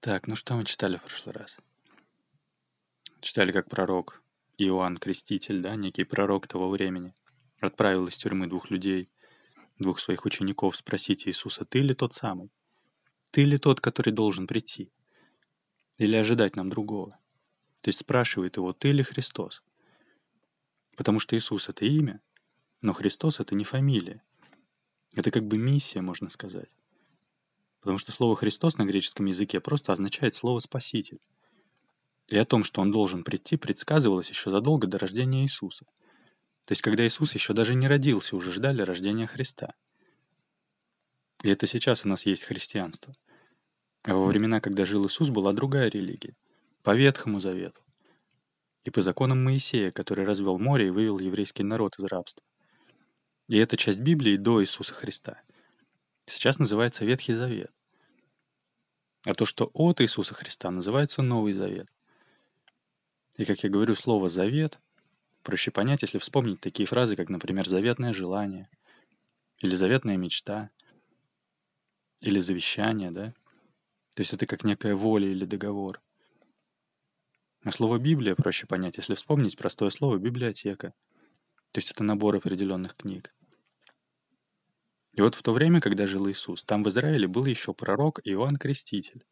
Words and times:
Так, 0.00 0.26
ну 0.26 0.34
что 0.34 0.54
мы 0.54 0.64
читали 0.64 0.96
в 0.96 1.02
прошлый 1.02 1.34
раз? 1.34 1.58
Читали 3.20 3.52
как 3.52 3.68
пророк 3.68 4.22
Иоанн 4.56 4.96
Креститель, 4.96 5.60
да, 5.60 5.76
некий 5.76 6.04
пророк 6.04 6.46
того 6.46 6.70
времени, 6.70 7.14
отправил 7.60 8.06
из 8.06 8.14
тюрьмы 8.16 8.46
двух 8.46 8.70
людей, 8.70 9.10
двух 9.78 10.00
своих 10.00 10.24
учеников 10.24 10.76
спросить 10.76 11.28
Иисуса, 11.28 11.66
ты 11.66 11.80
ли 11.80 11.92
тот 11.92 12.14
самый? 12.14 12.50
Ты 13.30 13.44
ли 13.44 13.58
тот, 13.58 13.82
который 13.82 14.10
должен 14.10 14.46
прийти? 14.46 14.90
Или 15.98 16.16
ожидать 16.16 16.56
нам 16.56 16.70
другого? 16.70 17.18
То 17.82 17.90
есть 17.90 17.98
спрашивает 17.98 18.56
его, 18.56 18.72
ты 18.72 18.92
ли 18.92 19.02
Христос? 19.02 19.62
Потому 20.96 21.18
что 21.18 21.36
Иисус— 21.36 21.68
это 21.68 21.84
имя, 21.84 22.22
но 22.80 22.94
Христос— 22.94 23.38
это 23.40 23.54
не 23.54 23.64
фамилия. 23.64 24.22
Это 25.12 25.30
как 25.30 25.46
бы 25.46 25.58
миссия, 25.58 26.00
можно 26.00 26.30
сказать. 26.30 26.70
Потому 27.80 27.98
что 27.98 28.12
слово 28.12 28.36
«Христос» 28.36 28.76
на 28.76 28.84
греческом 28.84 29.26
языке 29.26 29.58
просто 29.60 29.92
означает 29.92 30.34
слово 30.34 30.58
«спаситель». 30.58 31.18
И 32.28 32.36
о 32.36 32.44
том, 32.44 32.62
что 32.62 32.80
он 32.80 32.92
должен 32.92 33.24
прийти, 33.24 33.56
предсказывалось 33.56 34.28
еще 34.28 34.50
задолго 34.50 34.86
до 34.86 34.98
рождения 34.98 35.42
Иисуса. 35.42 35.86
То 36.66 36.72
есть, 36.72 36.82
когда 36.82 37.04
Иисус 37.04 37.34
еще 37.34 37.54
даже 37.54 37.74
не 37.74 37.88
родился, 37.88 38.36
уже 38.36 38.52
ждали 38.52 38.82
рождения 38.82 39.26
Христа. 39.26 39.74
И 41.42 41.48
это 41.48 41.66
сейчас 41.66 42.04
у 42.04 42.08
нас 42.08 42.26
есть 42.26 42.44
христианство. 42.44 43.14
А 44.04 44.14
во 44.14 44.26
времена, 44.26 44.60
когда 44.60 44.84
жил 44.84 45.06
Иисус, 45.06 45.30
была 45.30 45.52
другая 45.52 45.90
религия. 45.90 46.36
По 46.82 46.94
Ветхому 46.94 47.40
Завету. 47.40 47.80
И 48.84 48.90
по 48.90 49.00
законам 49.00 49.42
Моисея, 49.42 49.90
который 49.90 50.24
развел 50.24 50.58
море 50.58 50.88
и 50.88 50.90
вывел 50.90 51.18
еврейский 51.18 51.64
народ 51.64 51.98
из 51.98 52.04
рабства. 52.04 52.44
И 53.48 53.56
эта 53.56 53.76
часть 53.76 53.98
Библии 53.98 54.36
до 54.36 54.62
Иисуса 54.62 54.94
Христа– 54.94 55.40
сейчас 56.30 56.58
называется 56.58 57.04
Ветхий 57.04 57.34
Завет. 57.34 57.72
А 59.24 59.34
то, 59.34 59.44
что 59.44 59.70
от 59.74 60.00
Иисуса 60.00 60.34
Христа, 60.34 60.70
называется 60.70 61.22
Новый 61.22 61.52
Завет. 61.52 61.88
И, 63.36 63.44
как 63.44 63.62
я 63.62 63.70
говорю, 63.70 63.94
слово 63.94 64.28
«завет» 64.28 64.78
проще 65.42 65.70
понять, 65.70 66.02
если 66.02 66.18
вспомнить 66.18 66.60
такие 66.60 66.86
фразы, 66.86 67.16
как, 67.16 67.30
например, 67.30 67.66
«заветное 67.66 68.12
желание», 68.12 68.68
или 69.60 69.74
«заветная 69.74 70.18
мечта», 70.18 70.70
или 72.20 72.38
«завещание», 72.38 73.10
да? 73.10 73.32
То 74.14 74.20
есть 74.20 74.34
это 74.34 74.46
как 74.46 74.64
некая 74.64 74.94
воля 74.94 75.26
или 75.26 75.46
договор. 75.46 76.02
А 77.62 77.70
слово 77.70 77.98
«Библия» 77.98 78.34
проще 78.34 78.66
понять, 78.66 78.98
если 78.98 79.14
вспомнить 79.14 79.56
простое 79.56 79.90
слово 79.90 80.18
«библиотека». 80.18 80.92
То 81.72 81.78
есть 81.78 81.90
это 81.90 82.04
набор 82.04 82.36
определенных 82.36 82.96
книг. 82.96 83.30
И 85.12 85.20
вот 85.22 85.34
в 85.34 85.42
то 85.42 85.52
время, 85.52 85.80
когда 85.80 86.06
жил 86.06 86.28
Иисус, 86.30 86.62
там 86.62 86.82
в 86.84 86.88
Израиле 86.88 87.26
был 87.26 87.44
еще 87.44 87.74
пророк 87.74 88.20
Иоанн 88.24 88.56
Креститель. 88.56 89.24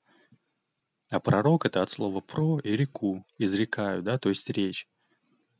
А 1.10 1.20
пророк— 1.20 1.64
это 1.66 1.82
от 1.82 1.90
слова 1.90 2.20
«про» 2.20 2.58
и 2.58 2.76
«реку», 2.76 3.24
«изрекаю», 3.38 4.02
да, 4.02 4.18
то 4.18 4.28
есть 4.28 4.50
речь. 4.50 4.88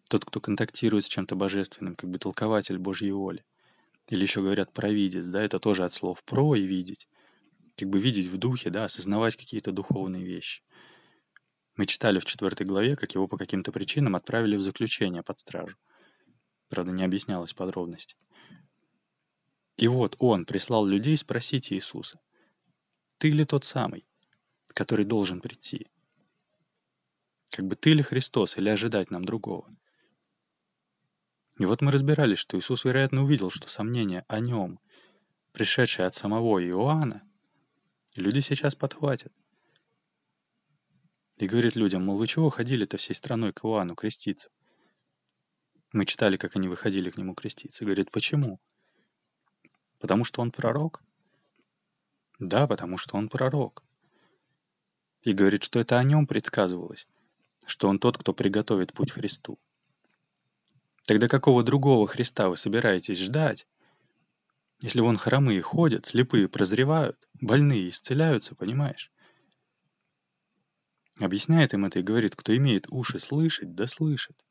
Тот, 0.09 0.25
кто 0.25 0.41
контактирует 0.41 1.05
с 1.05 1.09
чем-то 1.09 1.37
божественным, 1.37 1.95
как 1.95 2.11
бы 2.11 2.19
толкователь 2.19 2.79
Божьей 2.79 3.13
воли. 3.13 3.45
Или 4.09 4.23
еще 4.23 4.43
говорят 4.43 4.73
«провидец», 4.73 5.27
да, 5.27 5.43
это 5.43 5.59
тоже 5.59 5.85
от 5.85 5.93
слов 5.93 6.23
«про» 6.25 6.55
и 6.55 6.63
«видеть». 6.63 7.09
Как 7.77 7.89
бы 7.89 7.99
видеть 7.99 8.27
в 8.27 8.37
духе, 8.37 8.71
да, 8.71 8.85
осознавать 8.85 9.37
какие-то 9.37 9.71
духовные 9.71 10.25
вещи. 10.25 10.63
Мы 11.77 11.87
читали 11.87 12.19
в 12.19 12.25
четвертой 12.25 12.67
главе, 12.67 12.97
как 12.97 13.15
его 13.15 13.29
по 13.29 13.39
каким-то 13.39 13.71
причинам 13.71 14.17
отправили 14.17 14.57
в 14.57 14.63
заключение 14.63 15.23
под 15.23 15.39
стражу. 15.39 15.77
Правда, 16.69 16.91
не 16.91 17.05
объяснялось 17.05 17.55
подробностей. 17.55 18.17
И 19.79 19.87
вот 19.87 20.17
он 20.19 20.45
прислал 20.45 20.85
людей 20.85 21.17
спросить 21.17 21.73
Иисуса, 21.73 22.21
«Ты 23.19 23.31
ли 23.31 23.45
тот 23.45 23.65
самый, 23.65 24.05
который 24.75 25.05
должен 25.05 25.41
прийти? 25.41 25.87
Как 27.51 27.65
бы 27.65 27.77
ты 27.77 27.93
ли 27.93 28.03
Христос, 28.03 28.59
или 28.59 28.69
ожидать 28.69 29.13
нам 29.13 29.25
другого?» 29.25 29.75
И 31.59 31.65
вот 31.65 31.81
мы 31.81 31.93
разбирались, 31.93 32.39
что 32.39 32.59
Иисус, 32.59 32.85
вероятно, 32.85 33.23
увидел, 33.23 33.51
что 33.51 33.69
сомнения 33.69 34.25
о 34.27 34.41
нем, 34.41 34.81
пришедшие 35.53 36.07
от 36.07 36.15
самого 36.15 36.61
Иоанна, 36.61 37.23
люди 38.17 38.41
сейчас 38.41 38.75
подхватят. 38.75 39.33
И 41.37 41.47
говорит 41.47 41.77
людям, 41.77 42.05
мол, 42.05 42.17
вы 42.17 42.27
чего 42.27 42.51
ходили-то 42.51 42.97
всей 42.97 43.15
страной 43.15 43.53
к 43.53 43.65
Иоанну 43.65 43.95
креститься? 43.95 44.51
Мы 45.93 46.05
читали, 46.05 46.37
как 46.37 46.57
они 46.57 46.67
выходили 46.67 47.11
к 47.11 47.17
нему 47.17 47.35
креститься. 47.35 47.85
Говорит, 47.85 48.11
почему? 48.11 48.61
Потому 49.99 50.25
что 50.25 50.43
он 50.43 50.51
пророк? 50.51 51.03
Да, 52.39 52.67
потому 52.67 52.99
что 52.99 53.17
он 53.17 53.29
пророк. 53.29 53.83
И 55.23 55.33
говорит, 55.33 55.63
что 55.65 55.81
это 55.81 55.99
о 55.99 56.05
нем 56.05 56.27
предсказывалось, 56.27 57.09
что 57.67 57.89
он 57.89 57.99
тот, 57.99 58.17
кто 58.17 58.33
приготовит 58.33 58.93
путь 58.93 59.11
Христу. 59.11 59.59
Тогда 61.05 61.27
какого 61.27 61.65
другого 61.65 62.07
Христа 62.07 62.49
вы 62.49 62.57
собираетесь 62.57 63.19
ждать, 63.19 63.67
если 64.81 65.01
вон 65.01 65.17
хромые 65.17 65.61
ходят, 65.61 66.07
слепые 66.07 66.49
прозревают, 66.49 67.29
больные 67.41 67.89
исцеляются, 67.89 68.55
понимаешь? 68.55 69.11
Объясняет 71.19 71.75
им 71.75 71.85
это 71.85 71.99
и 71.99 72.03
говорит, 72.03 72.37
кто 72.37 72.57
имеет 72.57 72.87
уши 72.91 73.19
слышать, 73.19 73.75
да 73.75 73.89
слышит. 73.89 74.45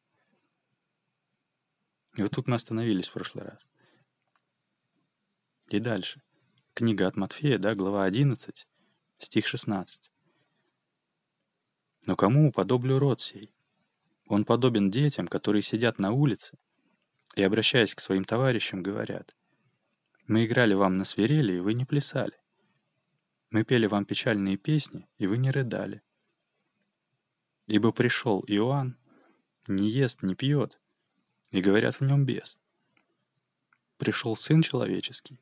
И 2.17 2.23
вот 2.23 2.31
тут 2.31 2.47
мы 2.47 2.55
остановились 2.55 3.07
в 3.07 3.13
прошлый 3.13 3.45
раз. 3.45 3.59
И 5.69 5.79
дальше. 5.79 6.21
Книга 6.73 7.07
от 7.07 7.17
Матфея, 7.17 7.57
да, 7.57 7.75
глава 7.75 8.05
11, 8.05 8.67
стих 9.19 9.47
16. 9.47 10.11
«Но 12.05 12.15
кому 12.15 12.47
уподоблю 12.47 12.99
род 12.99 13.19
сей? 13.19 13.53
Он 14.27 14.45
подобен 14.45 14.89
детям, 14.89 15.27
которые 15.27 15.61
сидят 15.61 15.99
на 15.99 16.11
улице 16.11 16.57
и, 17.35 17.43
обращаясь 17.43 17.93
к 17.93 17.99
своим 17.99 18.23
товарищам, 18.23 18.81
говорят, 18.81 19.35
«Мы 20.25 20.45
играли 20.45 20.73
вам 20.73 20.97
на 20.97 21.03
свирели, 21.03 21.57
и 21.57 21.59
вы 21.59 21.73
не 21.73 21.83
плясали. 21.83 22.39
Мы 23.49 23.65
пели 23.65 23.87
вам 23.87 24.05
печальные 24.05 24.55
песни, 24.55 25.09
и 25.17 25.27
вы 25.27 25.37
не 25.37 25.51
рыдали. 25.51 26.01
Ибо 27.65 27.91
пришел 27.91 28.41
Иоанн, 28.47 28.97
не 29.67 29.89
ест, 29.89 30.23
не 30.23 30.33
пьет, 30.33 30.79
и 31.51 31.59
говорят 31.59 31.99
в 31.99 32.05
нем 32.05 32.25
бес. 32.25 32.57
Пришел 33.97 34.37
Сын 34.37 34.61
Человеческий, 34.61 35.41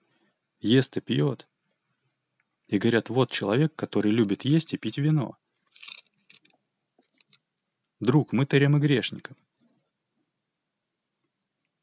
ест 0.59 0.97
и 0.97 1.01
пьет. 1.01 1.47
И 2.67 2.77
говорят, 2.77 3.09
вот 3.09 3.31
человек, 3.31 3.75
который 3.75 4.11
любит 4.11 4.43
есть 4.43 4.73
и 4.73 4.77
пить 4.77 4.97
вино. 4.97 5.37
Друг, 7.99 8.33
мытарем 8.33 8.77
и 8.77 8.79
грешником. 8.79 9.37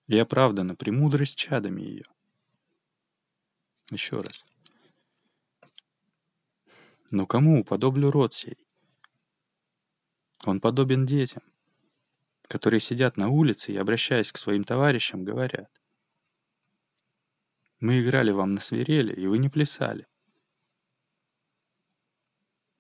И 0.09 0.19
оправдана 0.19 0.75
премудрость 0.75 1.37
чадами 1.37 1.83
ее. 1.83 2.05
Еще 3.91 4.19
раз. 4.19 4.45
Но 7.11 7.27
кому 7.27 7.61
уподоблю 7.61 8.11
род 8.11 8.33
сей? 8.33 8.57
Он 10.45 10.61
подобен 10.61 11.07
детям, 11.07 11.43
которые 12.49 12.81
сидят 12.81 13.17
на 13.17 13.29
улице 13.29 13.73
и, 13.73 13.77
обращаясь 13.77 14.33
к 14.33 14.39
своим 14.39 14.65
товарищам, 14.65 15.25
говорят, 15.25 15.71
мы 17.83 18.01
играли 18.01 18.31
вам 18.31 18.55
на 18.55 18.61
свирели, 18.61 19.13
и 19.13 19.27
вы 19.27 19.39
не 19.39 19.49
плясали. 19.49 20.07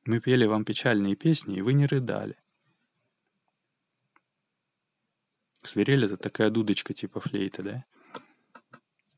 Мы 0.05 0.21
пели 0.21 0.47
вам 0.47 0.65
печальные 0.65 1.17
песни, 1.17 1.57
и 1.57 1.61
вы 1.61 1.73
не 1.73 1.87
рыдали. 1.87 2.39
Свирель— 5.63 6.05
это 6.07 6.17
такая 6.17 6.51
дудочка 6.51 6.95
типа 6.95 7.19
флейта, 7.19 7.65
да? 7.65 7.85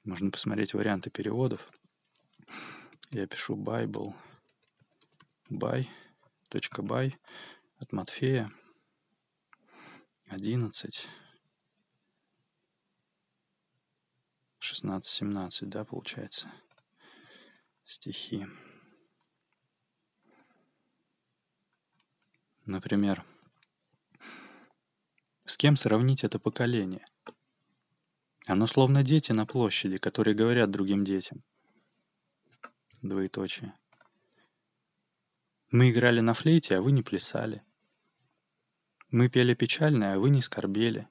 Можно 0.04 0.30
посмотреть 0.30 0.72
варианты 0.72 1.10
переводов. 1.10 1.70
Я 3.10 3.26
пишу 3.26 3.54
Bible, 3.54 4.14
by, 5.50 5.86
.by 6.50 7.12
от 7.78 7.92
Матфея 7.92 8.50
11, 10.28 11.08
16-17, 14.64 15.66
да, 15.66 15.84
получается, 15.84 16.50
стихи. 17.84 18.46
Например, 22.64 23.24
с 25.44 25.58
кем 25.58 25.76
сравнить 25.76 26.24
это 26.24 26.38
поколение? 26.38 27.04
Оно 28.46 28.66
словно 28.66 29.02
дети 29.02 29.32
на 29.32 29.44
площади, 29.44 29.98
которые 29.98 30.34
говорят 30.34 30.70
другим 30.70 31.04
детям. 31.04 31.42
Двоеточие. 33.02 33.74
Мы 35.70 35.90
играли 35.90 36.20
на 36.20 36.32
флейте, 36.32 36.76
а 36.76 36.82
вы 36.82 36.92
не 36.92 37.02
плясали. 37.02 37.62
Мы 39.10 39.28
пели 39.28 39.54
печальное, 39.54 40.14
а 40.14 40.18
вы 40.18 40.30
не 40.30 40.40
скорбели. 40.40 41.08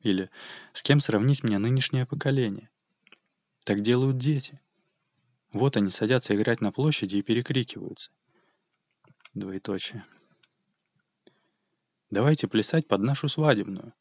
Или 0.00 0.30
«С 0.72 0.82
кем 0.82 1.00
сравнить 1.00 1.42
мне 1.42 1.58
нынешнее 1.58 2.06
поколение?» 2.06 2.70
Так 3.64 3.82
делают 3.82 4.18
дети. 4.18 4.60
Вот 5.52 5.76
они 5.76 5.90
садятся 5.90 6.34
играть 6.34 6.60
на 6.60 6.72
площади 6.72 7.16
и 7.16 7.22
перекрикиваются. 7.22 8.10
Двоеточие. 9.34 10.04
Давайте 12.10 12.48
плясать 12.48 12.88
под 12.88 13.02
нашу 13.02 13.28
свадебную. 13.28 13.92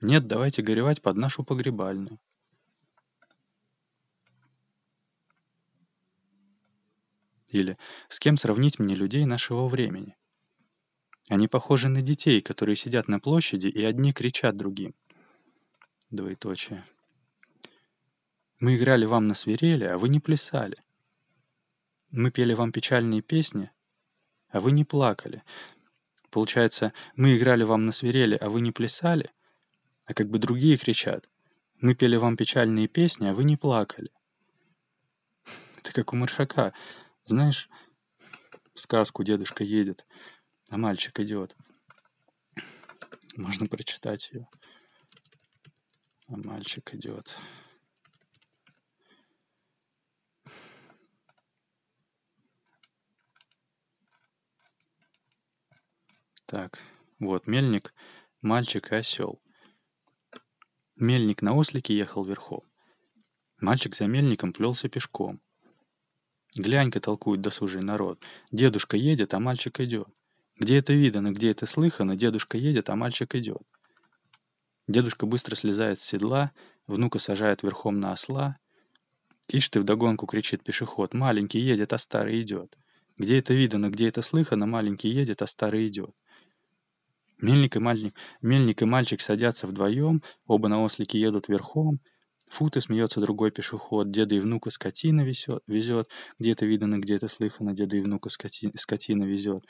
Нет, 0.00 0.26
давайте 0.26 0.62
горевать 0.62 1.02
под 1.02 1.16
нашу 1.16 1.44
погребальную. 1.44 2.18
Или 7.48 7.78
с 8.08 8.18
кем 8.18 8.36
сравнить 8.36 8.78
мне 8.78 8.96
людей 8.96 9.24
нашего 9.26 9.68
времени? 9.68 10.16
Они 11.28 11.48
похожи 11.48 11.88
на 11.88 12.02
детей, 12.02 12.40
которые 12.40 12.76
сидят 12.76 13.08
на 13.08 13.18
площади 13.18 13.68
и 13.68 13.82
одни 13.82 14.12
кричат 14.12 14.56
другим. 14.56 14.94
Двоеточие. 16.10 16.84
Мы 18.60 18.76
играли 18.76 19.04
вам 19.06 19.26
на 19.26 19.34
свирели, 19.34 19.84
а 19.84 19.96
вы 19.96 20.08
не 20.08 20.20
плясали. 20.20 20.82
Мы 22.10 22.30
пели 22.30 22.54
вам 22.54 22.72
печальные 22.72 23.22
песни, 23.22 23.70
а 24.50 24.60
вы 24.60 24.72
не 24.72 24.84
плакали. 24.84 25.42
Получается, 26.30 26.92
мы 27.16 27.36
играли 27.36 27.64
вам 27.64 27.86
на 27.86 27.92
свирели, 27.92 28.36
а 28.36 28.50
вы 28.50 28.60
не 28.60 28.70
плясали, 28.70 29.30
а 30.04 30.14
как 30.14 30.28
бы 30.28 30.38
другие 30.38 30.76
кричат. 30.76 31.28
Мы 31.80 31.94
пели 31.94 32.16
вам 32.16 32.36
печальные 32.36 32.86
песни, 32.86 33.26
а 33.26 33.34
вы 33.34 33.44
не 33.44 33.56
плакали. 33.56 34.10
Это 35.78 35.92
как 35.92 36.12
у 36.12 36.16
Маршака. 36.16 36.72
Знаешь, 37.26 37.68
сказку 38.74 39.24
«Дедушка 39.24 39.64
едет», 39.64 40.06
а 40.70 40.76
мальчик 40.76 41.18
идет. 41.20 41.56
Можно 43.36 43.66
прочитать 43.66 44.30
ее. 44.32 44.48
А 46.28 46.36
мальчик 46.36 46.94
идет. 46.94 47.34
Так, 56.46 56.78
вот 57.18 57.46
мельник, 57.46 57.94
мальчик 58.40 58.92
и 58.92 58.96
осел. 58.96 59.42
Мельник 60.96 61.42
на 61.42 61.54
ослике 61.54 61.96
ехал 61.96 62.24
верхом. 62.24 62.62
Мальчик 63.60 63.96
за 63.96 64.06
мельником 64.06 64.52
плелся 64.52 64.88
пешком. 64.88 65.40
Глянь-ка, 66.54 67.00
толкует 67.00 67.40
досужий 67.40 67.82
народ. 67.82 68.22
Дедушка 68.52 68.96
едет, 68.96 69.34
а 69.34 69.40
мальчик 69.40 69.80
идет. 69.80 70.06
Где 70.58 70.78
это 70.78 70.92
видано, 70.92 71.32
где 71.32 71.50
это 71.50 71.66
слыхано, 71.66 72.16
дедушка 72.16 72.56
едет, 72.56 72.88
а 72.88 72.96
мальчик 72.96 73.34
идет. 73.34 73.62
Дедушка 74.86 75.26
быстро 75.26 75.56
слезает 75.56 76.00
с 76.00 76.04
седла, 76.04 76.52
внука 76.86 77.18
сажает 77.18 77.62
верхом 77.62 77.98
на 77.98 78.12
осла. 78.12 78.58
Ишь 79.48 79.68
ты 79.68 79.80
вдогонку 79.80 80.26
кричит 80.26 80.62
пешеход, 80.62 81.12
маленький 81.12 81.58
едет, 81.58 81.92
а 81.92 81.98
старый 81.98 82.40
идет. 82.40 82.76
Где 83.18 83.38
это 83.38 83.54
видано, 83.54 83.90
где 83.90 84.08
это 84.08 84.22
слыхано, 84.22 84.66
маленький 84.66 85.08
едет, 85.08 85.42
а 85.42 85.46
старый 85.46 85.88
идет. 85.88 86.14
Мельник 87.38 87.76
и, 87.76 87.78
мальчик, 87.78 88.14
мельник 88.40 88.82
и 88.82 88.84
мальчик 88.84 89.20
садятся 89.20 89.66
вдвоем, 89.66 90.22
оба 90.46 90.68
на 90.68 90.82
ослике 90.82 91.20
едут 91.20 91.48
верхом. 91.48 92.00
Фут 92.48 92.76
и 92.76 92.80
смеется 92.80 93.20
другой 93.20 93.50
пешеход, 93.50 94.10
деда 94.10 94.34
и 94.34 94.38
внука 94.38 94.70
скотина 94.70 95.22
везет, 95.22 95.62
везет. 95.66 96.08
где-то 96.38 96.66
видано, 96.66 96.98
где-то 96.98 97.28
слыхано, 97.28 97.72
деда 97.72 97.96
и 97.96 98.00
внука 98.00 98.28
скоти, 98.28 98.70
скотина 98.76 99.24
везет. 99.24 99.64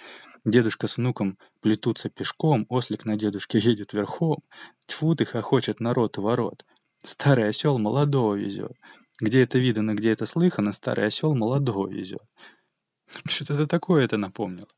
Дедушка 0.44 0.87
с 0.87 0.97
внуком 0.97 1.38
плетутся 1.61 2.11
пешком, 2.11 2.67
ослик 2.69 3.05
на 3.05 3.17
дедушке 3.17 3.59
едет 3.59 3.93
верхом. 3.93 4.43
Тьфу 4.87 5.15
ты 5.15 5.25
хохочет 5.25 5.81
народ 5.81 6.19
у 6.19 6.23
ворот. 6.23 6.65
Старый 7.05 7.49
осел 7.49 7.79
молодого 7.79 8.35
везет. 8.35 8.73
Где 9.21 9.43
это 9.43 9.59
видано, 9.59 9.94
где 9.94 10.11
это 10.11 10.26
слыхано, 10.26 10.73
старый 10.73 11.06
осел 11.06 11.35
молодого 11.35 11.88
везет. 11.88 12.23
Что 13.29 13.55
это 13.55 13.67
такое 13.67 14.05
это 14.05 14.17
напомнило? 14.17 14.69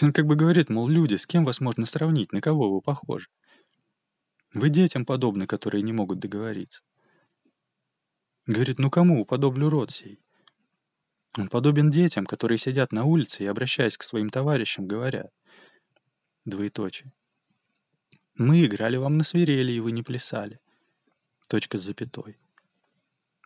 Он 0.00 0.12
как 0.12 0.26
бы 0.26 0.36
говорит, 0.36 0.68
мол, 0.68 0.88
люди, 0.88 1.16
с 1.16 1.26
кем 1.26 1.44
вас 1.44 1.60
можно 1.60 1.86
сравнить, 1.86 2.32
на 2.32 2.40
кого 2.40 2.72
вы 2.72 2.80
похожи? 2.80 3.28
Вы 4.54 4.68
детям 4.68 5.06
подобны, 5.06 5.46
которые 5.46 5.82
не 5.82 5.92
могут 5.92 6.18
договориться. 6.18 6.82
Говорит, 8.46 8.78
ну 8.78 8.90
кому 8.90 9.22
уподоблю 9.22 9.70
род 9.70 9.90
сей? 9.90 10.20
Он 11.38 11.48
подобен 11.48 11.90
детям, 11.90 12.26
которые 12.26 12.58
сидят 12.58 12.92
на 12.92 13.04
улице 13.04 13.44
и, 13.44 13.46
обращаясь 13.46 13.96
к 13.96 14.02
своим 14.02 14.28
товарищам, 14.28 14.86
говорят. 14.86 15.32
Двоеточие. 16.44 17.12
Мы 18.34 18.66
играли 18.66 18.96
вам 18.96 19.16
на 19.16 19.24
свирели, 19.24 19.72
и 19.72 19.80
вы 19.80 19.92
не 19.92 20.02
плясали. 20.02 20.60
Точка 21.48 21.78
с 21.78 21.82
запятой. 21.82 22.38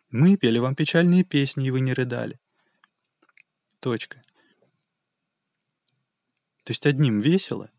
Мы 0.09 0.35
пели 0.35 0.59
вам 0.59 0.75
печальные 0.75 1.23
песни, 1.23 1.67
и 1.67 1.71
вы 1.71 1.79
не 1.79 1.93
рыдали. 1.93 2.39
Точка. 3.79 4.23
То 6.63 6.71
есть 6.71 6.85
одним 6.85 7.19
весело, 7.19 7.69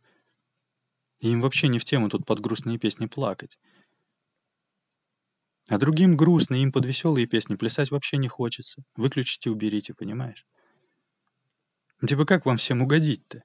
им 1.21 1.41
вообще 1.41 1.69
не 1.69 1.79
в 1.79 1.85
тему 1.85 2.09
тут 2.09 2.27
под 2.27 2.41
грустные 2.41 2.79
песни 2.79 3.07
плакать. 3.07 3.59
А 5.69 5.79
другим 5.79 6.17
грустно, 6.17 6.55
им 6.55 6.73
под 6.73 6.87
веселые 6.87 7.27
песни 7.27 7.57
плясать 7.57 7.91
вообще 7.91 8.17
не 8.17 8.29
хочется. 8.29 8.85
Выключите, 8.97 9.51
уберите, 9.51 9.93
понимаешь? 9.93 10.47
Типа 12.07 12.25
как 12.25 12.47
вам 12.47 12.57
всем 12.57 12.81
угодить-то? 12.81 13.43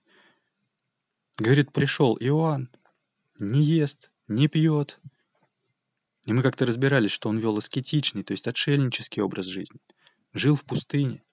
Говорит, 1.38 1.74
пришел 1.74 2.16
Иоанн, 2.20 2.70
не 3.40 3.64
ест, 3.64 4.12
не 4.28 4.48
пьет. 4.48 5.00
И 6.25 6.31
мы 6.31 6.44
как-то 6.44 6.66
разбирались, 6.66 7.12
что 7.12 7.28
он 7.28 7.40
вел 7.40 7.58
аскетичный, 7.58 8.24
то 8.24 8.31
есть 8.31 8.48
отшельнический 8.48 9.22
образ 9.22 9.48
жизни. 9.48 9.80
Жил 10.31 10.56
в 10.56 10.64
пустыне. 10.64 11.24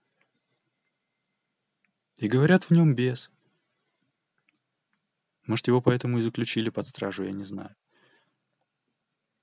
И 2.17 2.27
говорят, 2.27 2.65
в 2.65 2.71
нем 2.71 2.95
бес. 2.95 3.31
Может, 5.51 5.67
его 5.67 5.81
поэтому 5.81 6.19
и 6.19 6.21
заключили 6.21 6.71
под 6.71 6.87
стражу, 6.87 7.25
я 7.25 7.33
не 7.33 7.43
знаю. 7.43 7.75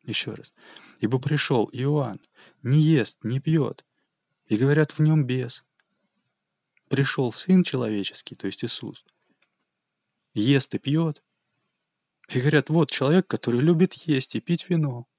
Еще 0.04 0.34
раз. 0.34 0.54
Ибо 1.02 1.20
пришел 1.20 1.70
Иоанн, 1.74 2.22
не 2.64 2.80
ест, 2.80 3.18
не 3.24 3.42
пьет, 3.42 3.86
и 4.46 4.56
говорят, 4.56 4.94
в 4.94 5.00
нем 5.00 5.26
бес. 5.26 5.66
Пришел 6.88 7.34
Сын 7.34 7.62
Человеческий, 7.62 8.36
то 8.36 8.48
есть 8.48 8.64
Иисус, 8.64 9.04
ест 10.34 10.74
и 10.76 10.80
пьет, 10.80 11.22
и 12.30 12.40
говорят, 12.40 12.70
вот 12.70 12.90
человек, 12.90 13.28
который 13.28 13.60
любит 13.60 13.92
есть 13.96 14.34
и 14.36 14.40
пить 14.40 14.70
вино. 14.70 15.10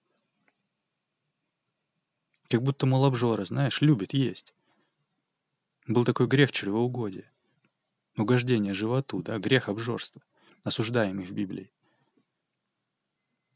Как 2.49 2.63
будто 2.63 2.87
малобжора, 2.87 3.45
знаешь, 3.45 3.83
любит 3.83 4.15
есть. 4.15 4.55
Был 5.87 6.07
такой 6.07 6.29
грех 6.29 6.51
чревоугодия. 6.51 7.31
Угождение 8.17 8.73
животу, 8.73 9.23
да, 9.23 9.39
грех 9.39 9.69
обжорства 9.69 10.23
осуждаемый 10.65 11.25
в 11.25 11.33
Библии. 11.33 11.73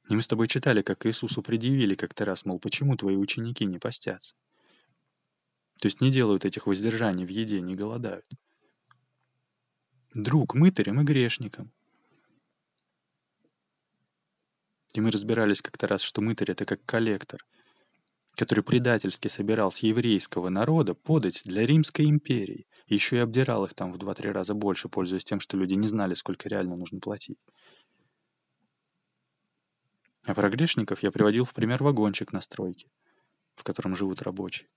И 0.08 0.14
мы 0.14 0.22
с 0.22 0.26
тобой 0.26 0.48
читали, 0.48 0.82
как 0.82 1.06
Иисусу 1.06 1.42
предъявили 1.42 1.94
как-то 1.94 2.24
раз, 2.24 2.44
мол, 2.44 2.58
почему 2.58 2.96
твои 2.96 3.16
ученики 3.16 3.64
не 3.64 3.78
постятся? 3.78 4.34
То 5.80 5.86
есть 5.86 6.00
не 6.00 6.10
делают 6.10 6.44
этих 6.44 6.66
воздержаний 6.66 7.24
в 7.24 7.28
еде, 7.28 7.60
не 7.60 7.74
голодают. 7.74 8.26
Друг 10.14 10.54
мытарем 10.54 11.00
и 11.00 11.04
грешником. 11.04 11.72
И 14.92 15.00
мы 15.00 15.10
разбирались 15.10 15.62
как-то 15.62 15.86
раз, 15.86 16.02
что 16.02 16.20
мытарь— 16.20 16.50
это 16.52 16.66
как 16.66 16.84
коллектор, 16.84 17.44
который 18.36 18.64
предательски 18.64 19.28
собирал 19.28 19.70
с 19.70 19.78
еврейского 19.78 20.48
народа 20.48 20.94
подать 20.94 21.42
для 21.44 21.66
Римской 21.66 22.06
империи, 22.06 22.66
еще 22.86 23.16
и 23.16 23.20
обдирал 23.20 23.64
их 23.64 23.74
там 23.74 23.92
в 23.92 23.96
2-3 23.96 24.30
раза 24.32 24.54
больше, 24.54 24.88
пользуясь 24.88 25.24
тем, 25.24 25.40
что 25.40 25.56
люди 25.56 25.74
не 25.74 25.88
знали, 25.88 26.14
сколько 26.14 26.48
реально 26.48 26.76
нужно 26.76 27.00
платить. 27.00 27.38
А 30.24 30.34
про 30.34 30.48
грешников 30.48 31.02
я 31.02 31.10
приводил 31.10 31.44
в 31.44 31.52
пример 31.52 31.82
вагончик 31.82 32.32
на 32.32 32.40
стройке, 32.40 32.88
в 33.54 33.64
котором 33.64 33.94
живут 33.96 34.22
рабочие. 34.22 34.68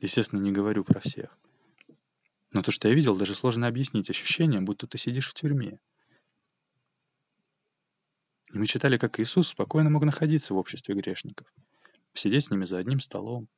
Естественно, 0.00 0.40
не 0.40 0.50
говорю 0.50 0.82
про 0.84 1.00
всех. 1.00 1.38
Но 2.52 2.62
то, 2.62 2.72
что 2.72 2.88
я 2.88 2.94
видел, 2.94 3.16
даже 3.16 3.34
сложно 3.34 3.68
объяснить 3.68 4.10
ощущение, 4.10 4.60
будто 4.60 4.86
ты 4.86 4.98
сидишь 4.98 5.28
в 5.28 5.34
тюрьме. 5.34 5.78
Мы 8.52 8.66
читали, 8.66 8.98
как 8.98 9.20
Иисус 9.20 9.48
спокойно 9.48 9.90
мог 9.90 10.04
находиться 10.04 10.54
в 10.54 10.56
обществе 10.56 10.94
грешников, 10.94 11.46
сидеть 12.14 12.46
с 12.46 12.50
ними 12.50 12.64
за 12.64 12.78
одним 12.78 12.98
столом, 12.98 13.48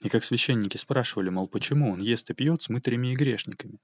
и 0.00 0.08
как 0.08 0.22
священники 0.22 0.76
спрашивали, 0.76 1.30
мол, 1.30 1.48
почему 1.48 1.90
он 1.90 2.00
ест 2.00 2.30
и 2.30 2.34
пьет 2.34 2.62
с 2.62 2.68
мытарями 2.68 3.12
и 3.12 3.16
грешниками. 3.16 3.80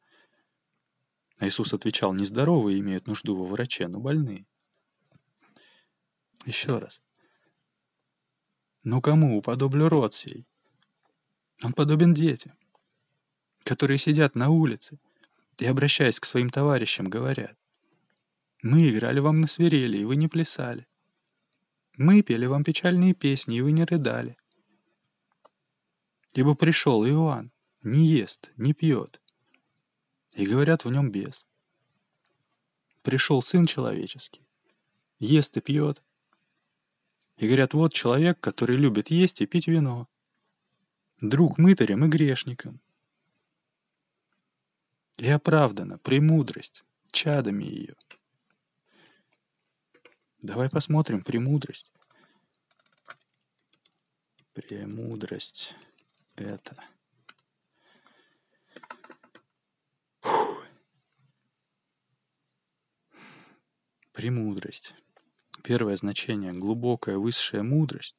А 1.39 1.49
Иисус 1.49 1.73
отвечал, 1.73 2.13
нездоровые 2.13 2.79
имеют 2.81 3.07
нужду 3.07 3.35
во 3.37 3.47
враче, 3.47 3.89
но 3.89 3.99
больные. 4.01 4.47
Еще 6.45 6.79
раз. 6.79 7.01
Ну 8.83 9.01
кому 9.01 9.39
уподоблю 9.39 9.89
род 9.89 10.13
сей? 10.13 10.47
Он 11.63 11.73
подобен 11.73 12.13
детям, 12.13 12.53
которые 13.65 13.97
сидят 13.97 14.35
на 14.35 14.51
улице 14.51 15.01
и, 15.59 15.65
обращаясь 15.65 16.21
к 16.21 16.27
своим 16.27 16.51
товарищам, 16.51 17.09
говорят, 17.09 17.57
«Мы 18.65 18.89
играли 18.89 19.21
вам 19.21 19.43
на 19.43 19.47
свирели, 19.47 19.99
и 19.99 20.05
вы 20.05 20.17
не 20.17 20.27
плясали. 20.27 20.87
Мы 21.99 22.23
пели 22.23 22.47
вам 22.47 22.65
печальные 22.65 23.13
песни, 23.13 23.59
и 23.59 23.61
вы 23.61 23.73
не 23.73 23.85
рыдали. 23.85 24.39
Ибо 26.33 26.55
пришел 26.55 27.05
Иоанн, 27.05 27.53
не 27.83 28.07
ест, 28.07 28.51
не 28.57 28.73
пьет, 28.73 29.21
и 30.33 30.47
говорят 30.47 30.87
в 30.87 30.91
нем 30.91 31.11
бес. 31.11 31.45
Пришел 33.03 33.43
Сын 33.43 33.67
Человеческий, 33.67 34.49
ест 35.19 35.55
и 35.59 35.61
пьет, 35.61 36.03
и 37.37 37.47
говорят, 37.47 37.75
вот 37.75 37.93
человек, 37.93 38.41
который 38.41 38.77
любит 38.77 39.11
есть 39.11 39.43
и 39.43 39.47
пить 39.47 39.67
вино, 39.67 40.09
друг 41.21 41.59
мытарям 41.59 42.07
и 42.07 42.09
грешникам. 42.09 42.81
И 45.19 45.29
оправдана 45.29 45.99
премудрость 45.99 46.83
чадами 47.11 47.65
ее. 47.65 47.95
Давай 50.45 50.69
посмотрим 50.69 51.25
премудрость. 51.25 51.91
Премудрость 54.53 55.75
это. 56.37 56.77
Фух. 60.21 60.67
Премудрость. 64.13 64.93
Первое 65.63 65.97
значение– 65.97 66.53
глубокая 66.53 67.17
высшая 67.17 67.63
мудрость. 67.63 68.19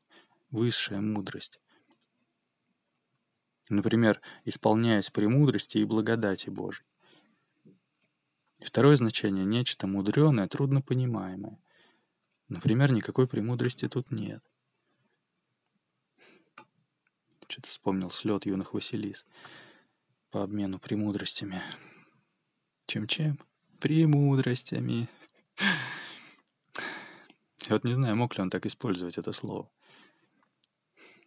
Высшая 0.50 1.01
мудрость. 1.01 1.60
Например, 3.70 4.20
исполняясь 4.46 5.12
премудрости 5.12 5.77
и 5.77 5.86
благодати 5.86 6.50
Божьей. 6.50 6.88
Второе 8.62 8.96
значение– 8.96 9.46
нечто 9.46 9.86
мудреное, 9.86 10.48
труднопонимаемое. 10.48 11.60
Например, 12.47 12.91
никакой 12.91 13.27
премудрости 13.27 13.87
тут 13.87 14.11
нет. 14.11 14.43
Что-то 17.47 17.69
вспомнил 17.69 18.11
слет 18.11 18.45
юных 18.45 18.73
Василис 18.73 19.25
по 20.29 20.43
обмену 20.43 20.79
премудростями. 20.79 21.61
Чем-чем? 22.87 23.39
Премудростями. 23.79 25.09
Я 27.67 27.69
вот 27.69 27.83
не 27.83 27.93
знаю, 27.93 28.15
мог 28.15 28.35
ли 28.37 28.43
он 28.43 28.49
так 28.49 28.65
использовать 28.65 29.17
это 29.17 29.31
слово. 29.31 29.71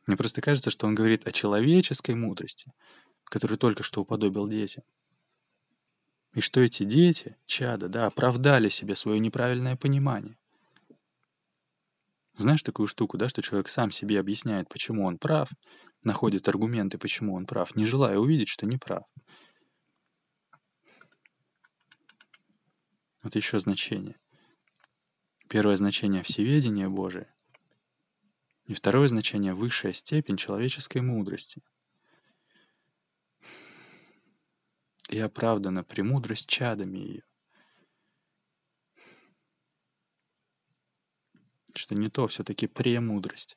Мне 0.06 0.16
просто 0.16 0.40
кажется, 0.40 0.70
что 0.70 0.86
он 0.86 0.94
говорит 0.94 1.26
о 1.26 1.32
человеческой 1.32 2.14
мудрости, 2.14 2.72
которую 3.24 3.58
только 3.58 3.82
что 3.82 4.02
уподобил 4.02 4.48
детям. 4.48 4.84
И 6.34 6.40
что 6.40 6.60
эти 6.60 6.84
дети, 6.84 7.36
чада, 7.46 7.88
да, 7.88 8.06
оправдали 8.06 8.68
себе 8.68 8.94
свое 8.94 9.18
неправильное 9.18 9.76
понимание. 9.76 10.38
Знаешь 12.38 12.62
такую 12.62 12.86
штуку, 12.86 13.18
да, 13.18 13.28
что 13.28 13.42
человек 13.42 13.68
сам 13.68 13.90
себе 13.90 14.20
объясняет, 14.20 14.68
почему 14.68 15.04
он 15.04 15.18
прав, 15.18 15.50
находит 16.04 16.48
аргументы, 16.48 16.96
почему 16.96 17.34
он 17.34 17.46
прав, 17.46 17.74
не 17.74 17.84
желая 17.84 18.16
увидеть, 18.16 18.48
что 18.48 18.64
не 18.64 18.76
прав. 18.76 19.02
Вот 23.24 23.34
еще 23.34 23.58
значение. 23.58 24.20
Первое 25.48 25.76
значение— 25.76 26.22
всеведение 26.22 26.88
Божие. 26.88 27.34
И 28.66 28.72
второе 28.72 29.08
значение— 29.08 29.52
высшая 29.54 29.92
степень 29.92 30.36
человеческой 30.36 31.02
мудрости. 31.02 31.60
И 35.08 35.18
оправдана 35.18 35.82
премудрость 35.82 36.46
чадами 36.46 36.98
ее. 36.98 37.27
Что 41.78 41.94
не 41.94 42.10
то 42.10 42.26
все-таки 42.26 42.66
премудрость. 42.66 43.56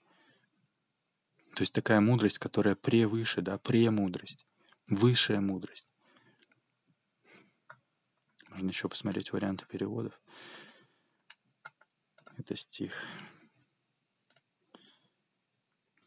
То 1.56 1.64
есть 1.64 1.74
такая 1.74 2.00
мудрость, 2.02 2.38
которая 2.38 2.76
превыше, 2.76 3.42
да, 3.42 3.58
премудрость, 3.58 4.46
высшая 4.88 5.42
мудрость. 5.42 5.88
Можно 8.50 8.70
еще 8.70 8.88
посмотреть 8.88 9.34
варианты 9.34 9.66
переводов. 9.66 10.22
Это 12.38 12.56
стих 12.56 12.94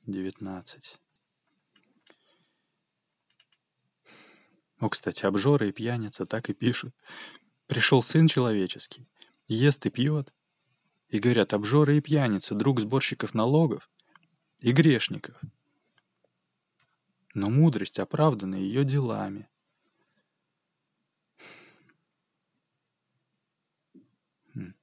19. 0.07 0.99
О, 4.79 4.89
кстати, 4.89 5.27
обжоры 5.27 5.71
и 5.71 5.73
пьяница 5.73 6.27
так 6.27 6.49
и 6.49 6.55
пишут. 6.55 6.95
Пришел 7.67 8.05
сын 8.05 8.29
человеческий, 8.29 9.09
ест 9.49 9.85
и 9.87 9.91
пьет. 9.91 10.33
И 11.09 11.19
говорят, 11.19 11.53
обжоры 11.55 11.99
и 11.99 12.01
пьяница, 12.01 12.55
друг 12.55 12.81
сборщиков 12.81 13.35
налогов 13.35 13.91
и 14.59 14.73
грешников. 14.73 15.41
Но 17.35 17.51
мудрость 17.51 17.99
оправдана 17.99 18.55
ее 18.55 18.85
делами. 18.85 19.49
Хм. 24.55 24.75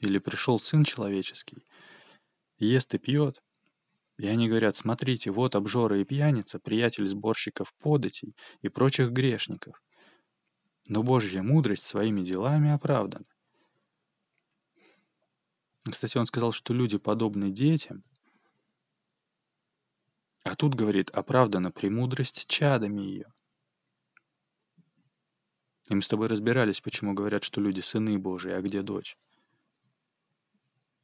Или 0.00 0.18
пришел 0.18 0.60
Сын 0.60 0.84
Человеческий, 0.84 1.66
ест 2.58 2.94
и 2.94 2.98
пьет, 2.98 3.42
и 4.18 4.28
они 4.28 4.48
говорят, 4.48 4.76
смотрите, 4.76 5.30
вот 5.30 5.56
обжора 5.56 5.98
и 5.98 6.04
пьяница, 6.04 6.60
приятель 6.60 7.08
сборщиков 7.08 7.74
податей 7.74 8.36
и 8.60 8.68
прочих 8.68 9.10
грешников. 9.10 9.82
Но 10.88 11.02
Божья 11.02 11.42
мудрость 11.42 11.84
своими 11.84 12.22
делами 12.22 12.70
оправдана. 12.70 13.26
Кстати, 15.90 16.16
он 16.18 16.26
сказал, 16.26 16.52
что 16.52 16.74
люди 16.74 16.98
подобны 16.98 17.50
детям. 17.50 18.04
А 20.44 20.54
тут, 20.54 20.74
говорит, 20.74 21.10
оправдана 21.10 21.70
премудрость 21.70 22.46
чадами 22.46 23.00
ее. 23.00 23.32
И 25.88 25.94
мы 25.94 26.02
с 26.02 26.08
тобой 26.08 26.28
разбирались, 26.28 26.80
почему 26.80 27.14
говорят, 27.14 27.42
что 27.42 27.60
люди 27.60 27.80
сыны 27.80 28.18
Божии, 28.18 28.52
а 28.52 28.60
где 28.60 28.82
дочь. 28.82 29.16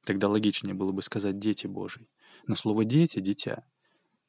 Тогда 0.04 0.28
логичнее 0.28 0.74
было 0.74 0.92
бы 0.92 1.02
сказать 1.02 1.38
«дети 1.38 1.66
Божии». 1.66 2.08
Но 2.46 2.54
слово 2.54 2.84
«дети», 2.84 3.20
«дитя» 3.20 3.66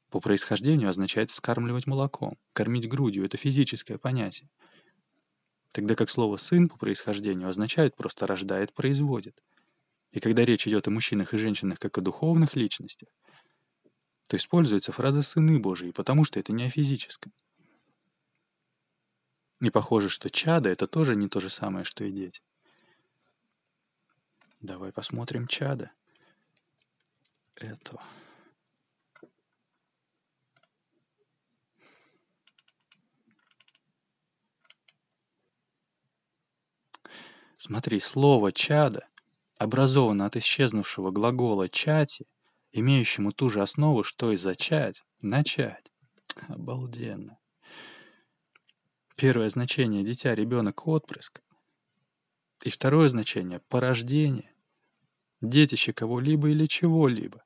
по 0.10 0.20
происхождению 0.20 0.90
означает 0.90 1.30
вскармливать 1.30 1.88
молоком, 1.88 2.38
кормить 2.54 2.90
грудью. 2.90 3.24
Это 3.24 3.38
физическое 3.38 3.98
понятие. 3.98 4.50
Тогда 5.72 5.96
как 5.96 6.10
слово 6.10 6.38
«сын» 6.38 6.68
по 6.68 6.78
происхождению 6.78 7.50
означает 7.50 7.96
просто 7.96 8.26
«рождает», 8.26 8.74
«производит». 8.74 9.42
И 10.12 10.20
когда 10.20 10.44
речь 10.44 10.68
идет 10.68 10.88
о 10.88 10.92
мужчинах 10.92 11.34
и 11.34 11.38
женщинах 11.38 11.80
как 11.80 11.98
о 11.98 12.02
духовных 12.02 12.56
личностях, 12.56 13.10
то 14.28 14.38
используется 14.38 14.92
фраза 14.92 15.22
«сыны 15.22 15.60
Божии», 15.60 15.92
потому 15.92 16.24
что 16.24 16.40
это 16.40 16.54
не 16.54 16.64
о 16.64 16.70
физическом. 16.70 17.32
И 19.62 19.70
похоже, 19.70 20.10
что 20.10 20.30
чада— 20.30 20.70
это 20.72 20.88
тоже 20.88 21.16
не 21.16 21.28
то 21.28 21.40
же 21.40 21.50
самое, 21.50 21.84
что 21.86 22.04
и 22.04 22.12
дети. 22.12 22.42
Давай 24.62 24.92
посмотрим 24.92 25.48
чада. 25.48 25.92
Это... 27.56 28.02
Смотри, 37.62 38.00
слово 38.00 38.54
«чада» 38.54 39.06
образовано 39.58 40.26
от 40.26 40.38
исчезнувшего 40.38 41.12
глагола 41.12 41.68
«чати», 41.68 42.26
имеющему 42.72 43.34
ту 43.34 43.50
же 43.50 43.62
основу, 43.62 44.04
что 44.04 44.32
и 44.32 44.38
«зачать», 44.38 45.04
«начать». 45.22 45.92
Обалденно. 46.48 47.38
Первое 49.18 49.50
значение– 49.50 50.04
дитя, 50.06 50.34
ребенок, 50.36 50.88
отпрыск. 50.88 51.42
И 52.64 52.70
второе 52.70 53.10
значение– 53.10 53.60
порождение, 53.68 54.56
детище 55.42 55.92
кого-либо 55.92 56.50
или 56.50 56.66
чего-либо. 56.66 57.44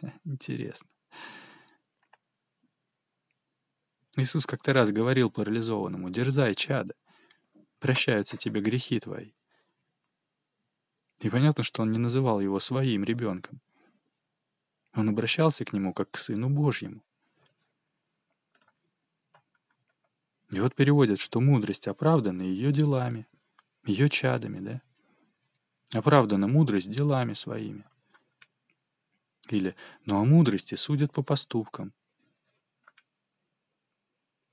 Интересно. 0.24 0.88
Иисус 4.14 4.46
как-то 4.46 4.72
раз 4.72 4.92
говорил 4.92 5.28
парализованному, 5.28 6.08
дерзай, 6.08 6.54
чада, 6.54 6.94
прощаются 7.78 8.36
тебе 8.36 8.60
грехи 8.60 9.00
твои. 9.00 9.32
И 11.20 11.30
понятно, 11.30 11.64
что 11.64 11.82
он 11.82 11.92
не 11.92 11.98
называл 11.98 12.40
его 12.40 12.60
своим 12.60 13.04
ребенком. 13.04 13.60
Он 14.94 15.08
обращался 15.08 15.64
к 15.64 15.72
нему 15.72 15.92
как 15.92 16.10
к 16.10 16.16
Сыну 16.16 16.48
Божьему. 16.48 17.02
И 20.50 20.60
вот 20.60 20.74
переводят, 20.74 21.18
что 21.18 21.40
мудрость 21.40 21.88
оправдана 21.88 22.42
ее 22.42 22.72
делами, 22.72 23.26
ее 23.84 24.08
чадами, 24.08 24.60
да? 24.60 24.82
Оправдана 25.92 26.48
мудрость 26.48 26.90
делами 26.90 27.34
своими. 27.34 27.84
Или 29.48 29.74
«но 30.04 30.20
о 30.20 30.24
мудрости 30.24 30.74
судят 30.74 31.12
по 31.12 31.22
поступкам». 31.22 31.92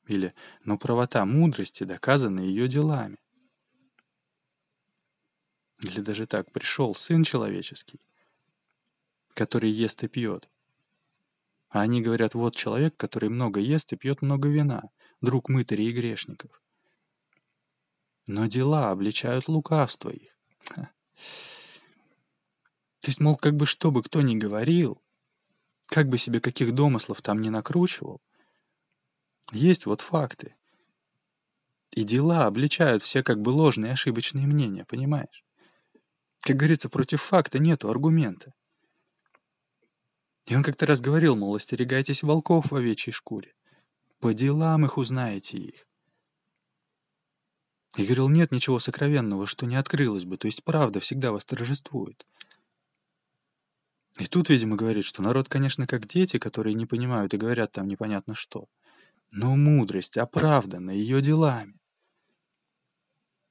Или 0.07 0.33
«но 0.63 0.77
правота 0.77 1.25
мудрости 1.25 1.83
доказана 1.83 2.39
ее 2.39 2.67
делами». 2.67 3.17
Или 5.81 6.01
даже 6.01 6.25
так, 6.27 6.51
пришел 6.51 6.95
Сын 6.95 7.23
Человеческий. 7.23 7.99
который 9.35 9.69
ест 9.69 10.03
и 10.03 10.07
пьет. 10.07 10.49
А 11.69 11.81
они 11.81 12.01
говорят, 12.01 12.33
вот 12.33 12.55
человек, 12.55 12.95
который 12.97 13.29
много 13.29 13.59
ест 13.59 13.91
и 13.93 13.97
пьет 13.97 14.21
много 14.21 14.49
вина, 14.49 14.89
друг 15.21 15.49
мытарей 15.49 15.89
и 15.89 15.93
грешников. 15.93 16.63
Но 18.27 18.47
дела 18.47 18.91
обличают 18.91 19.47
лукавство 19.47 20.09
их. 20.09 20.35
То 20.73 20.89
есть, 23.09 23.19
мол, 23.19 23.35
как 23.35 23.55
бы 23.55 23.65
что 23.67 23.91
бы 23.91 24.01
кто 24.01 24.21
ни 24.21 24.35
говорил, 24.35 25.03
как 25.87 26.07
бы 26.07 26.17
себе 26.17 26.39
каких 26.39 26.73
домыслов 26.73 27.21
там 27.21 27.41
не 27.41 27.51
накручивал, 27.51 28.21
есть 29.51 29.85
вот 29.85 30.01
факты. 30.01 30.55
И 31.91 32.03
дела 32.03 32.45
обличают 32.45 33.03
все 33.03 33.23
как 33.23 33.41
бы 33.41 33.49
ложные 33.49 33.93
ошибочные 33.93 34.47
мнения, 34.47 34.85
понимаешь? 34.85 35.43
Как 36.41 36.57
говорится, 36.57 36.89
против 36.89 37.21
факта 37.21 37.59
нету 37.59 37.89
аргумента. 37.89 38.53
И 40.45 40.55
он 40.55 40.61
как-то 40.61 40.85
раз 40.85 41.01
говорил, 41.01 41.35
мол, 41.35 41.55
остерегайтесь 41.55 42.21
волков 42.21 42.71
в 42.71 42.75
овечьей 42.75 43.13
шкуре. 43.13 43.53
По 44.19 44.33
делам 44.33 44.85
их 44.85 44.97
узнаете 44.97 45.57
их. 45.57 45.87
И 47.97 48.03
говорил, 48.03 48.29
нет 48.29 48.51
ничего 48.51 48.77
сокровенного, 48.77 49.47
что 49.47 49.65
не 49.65 49.77
открылось 49.77 50.25
бы, 50.25 50.37
то 50.37 50.47
есть 50.47 50.63
правда 50.63 50.99
всегда 50.99 51.31
восторжествует. 51.31 52.25
И 54.17 54.27
тут, 54.27 54.49
видимо, 54.49 54.75
говорит, 54.75 55.05
что 55.05 55.21
народ, 55.21 55.49
конечно, 55.49 55.87
как 55.87 56.07
дети, 56.07 56.37
которые 56.37 56.73
не 56.73 56.85
понимают 56.85 57.33
и 57.33 57.37
говорят 57.37 57.71
там 57.71 57.87
непонятно 57.87 58.35
что. 58.35 58.67
Но 59.31 59.55
мудрость 59.55 60.17
оправдана 60.17 60.91
ее 60.91 61.21
делами. 61.21 61.79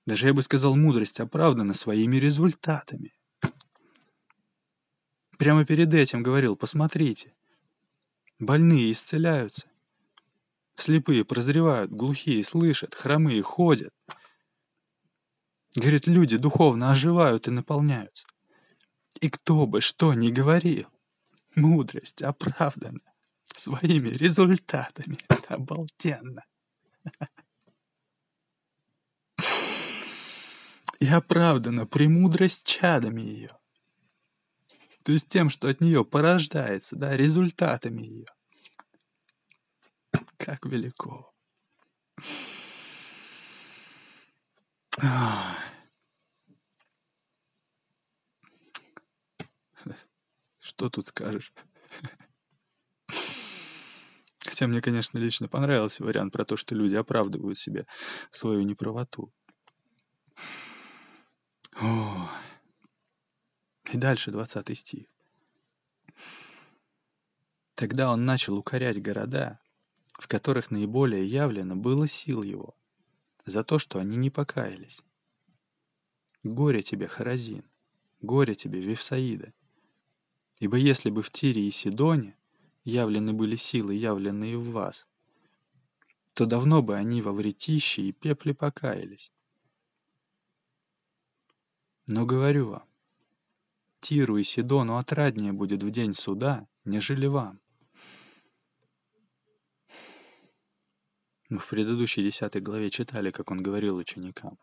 Даже 0.07 0.27
я 0.27 0.35
бы 0.35 0.43
сказал, 0.43 0.77
мудрость 0.77 1.21
оправдана 1.21 1.75
своими 1.75 2.17
результатами. 2.17 3.15
Прямо 5.39 5.65
перед 5.65 5.93
этим 5.93 6.23
говорил, 6.23 6.57
посмотрите. 6.57 7.35
Больные 8.39 8.93
исцеляются. 8.93 9.67
Слепые 10.77 11.25
прозревают, 11.25 11.91
глухие 11.91 12.45
слышат, 12.45 12.95
хромые 12.95 13.43
ходят. 13.43 13.93
Говорит, 15.75 16.07
люди 16.07 16.37
духовно 16.37 16.91
оживают 16.91 17.49
и 17.49 17.51
наполняются. 17.51 18.27
И 19.21 19.31
кто 19.31 19.67
бы 19.67 19.81
что 19.81 20.15
ни 20.15 20.31
говорил, 20.31 20.89
мудрость 21.55 22.23
оправдана 22.23 23.01
своими 23.45 24.09
результатами. 24.09 25.17
Это 25.29 25.55
обалденно. 25.55 26.45
И 31.01 31.07
оправдана 31.07 31.87
премудрость 31.87 32.65
чадами 32.65 33.21
ее. 33.21 33.59
То 35.03 35.13
есть 35.13 35.29
тем, 35.29 35.51
что 35.51 35.69
от 35.69 35.81
нее 35.81 36.05
порождается, 36.05 36.97
да, 36.97 37.17
результатами 37.17 38.03
ее. 38.03 38.27
Как 40.39 40.65
велико. 40.65 41.31
Что 50.61 50.89
тут 50.89 51.07
скажешь? 51.09 51.53
Хотя 54.45 54.67
мне, 54.67 54.83
конечно, 54.83 55.19
лично 55.19 55.49
понравился 55.49 56.05
вариант 56.05 56.33
про 56.33 56.45
то, 56.45 56.57
что 56.57 56.75
люди 56.75 56.95
оправдывают 56.95 57.59
себе 57.59 57.87
свою 58.31 58.63
неправоту. 58.63 59.33
О. 61.81 62.31
И 63.93 63.97
дальше 63.97 64.31
20 64.31 64.77
стих. 64.77 65.07
Тогда 67.75 68.13
он 68.13 68.25
начал 68.25 68.57
укорять 68.57 69.03
города, 69.03 69.61
в 70.13 70.29
которых 70.29 70.71
наиболее 70.71 71.27
явлено 71.27 71.75
было 71.75 72.07
сил 72.07 72.43
его, 72.43 72.77
за 73.47 73.65
то, 73.65 73.79
что 73.79 73.99
они 73.99 74.17
не 74.17 74.31
покаялись. 74.31 75.03
Горе 76.45 76.83
тебе, 76.83 77.09
Харазин, 77.09 77.65
горе 78.21 78.55
тебе, 78.55 78.81
Вифсаида, 78.81 79.53
ибо 80.61 80.77
если 80.77 81.11
бы 81.11 81.23
в 81.23 81.31
Тире 81.31 81.67
и 81.67 81.71
Сидоне 81.71 82.37
явлены 82.85 83.33
были 83.33 83.57
силы, 83.57 83.95
явленные 83.95 84.57
в 84.57 84.71
вас, 84.71 85.09
то 86.35 86.47
давно 86.47 86.83
бы 86.83 86.97
они 86.97 87.23
во 87.23 87.33
вретище 87.33 88.03
и 88.03 88.13
пепле 88.13 88.55
покаялись. 88.55 89.33
Но 92.07 92.27
говорю 92.27 92.69
вам, 92.69 92.89
Тиру 94.01 94.37
и 94.37 94.43
Сидону 94.43 94.99
отраднее 94.99 95.53
будет 95.53 95.83
в 95.83 95.91
день 95.91 96.15
суда, 96.15 96.69
нежели 96.85 97.27
вам. 97.27 97.61
Мы 101.49 101.59
в 101.59 101.69
предыдущей 101.69 102.23
десятой 102.23 102.61
главе 102.61 102.91
читали, 102.91 103.31
как 103.31 103.51
он 103.51 103.63
говорил 103.63 103.97
ученикам, 103.97 104.59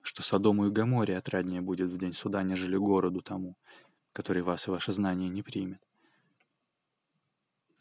что 0.00 0.22
Содому 0.22 0.66
и 0.66 0.70
Гаморе 0.70 1.18
отраднее 1.18 1.60
будет 1.60 1.90
в 1.90 1.98
день 1.98 2.12
суда, 2.12 2.42
нежели 2.42 2.76
городу 2.76 3.20
тому, 3.20 3.56
который 4.12 4.42
вас 4.42 4.68
и 4.68 4.70
ваше 4.70 4.92
знание 4.92 5.28
не 5.28 5.42
примет. 5.42 5.82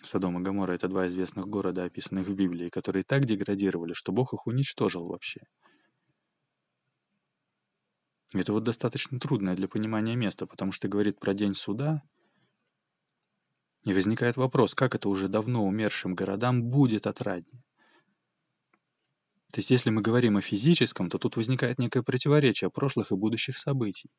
Содом 0.04 0.40
и 0.40 0.42
Гамора— 0.42 0.74
это 0.74 0.88
два 0.88 1.08
известных 1.08 1.48
города, 1.48 1.84
описанных 1.84 2.28
в 2.28 2.34
Библии, 2.34 2.70
которые 2.70 3.04
так 3.04 3.26
деградировали, 3.26 3.94
что 3.94 4.12
Бог 4.12 4.34
их 4.34 4.48
уничтожил 4.48 5.08
вообще. 5.08 5.42
Это 8.34 8.54
вот 8.54 8.64
достаточно 8.64 9.20
трудное 9.20 9.56
для 9.56 9.68
понимания 9.68 10.16
место, 10.16 10.48
потому 10.48 10.72
что 10.72 10.88
говорит 10.88 11.20
про 11.20 11.34
день 11.34 11.54
суда, 11.54 12.02
и 13.84 13.94
возникает 13.94 14.38
вопрос, 14.38 14.76
как 14.76 14.96
это 14.96 15.10
уже 15.10 15.28
давно 15.28 15.66
умершим 15.66 16.14
городам 16.14 16.64
будет 16.64 17.08
отраднее. 17.08 17.64
То 19.52 19.60
есть 19.60 19.70
если 19.70 19.90
мы 19.90 20.02
говорим 20.02 20.38
о 20.38 20.42
физическом, 20.42 21.10
то 21.10 21.18
тут 21.18 21.36
возникает 21.36 21.78
некое 21.78 22.04
противоречие 22.04 22.70
прошлых 22.70 23.12
и 23.12 23.16
будущих 23.16 23.58
событий. 23.58 24.10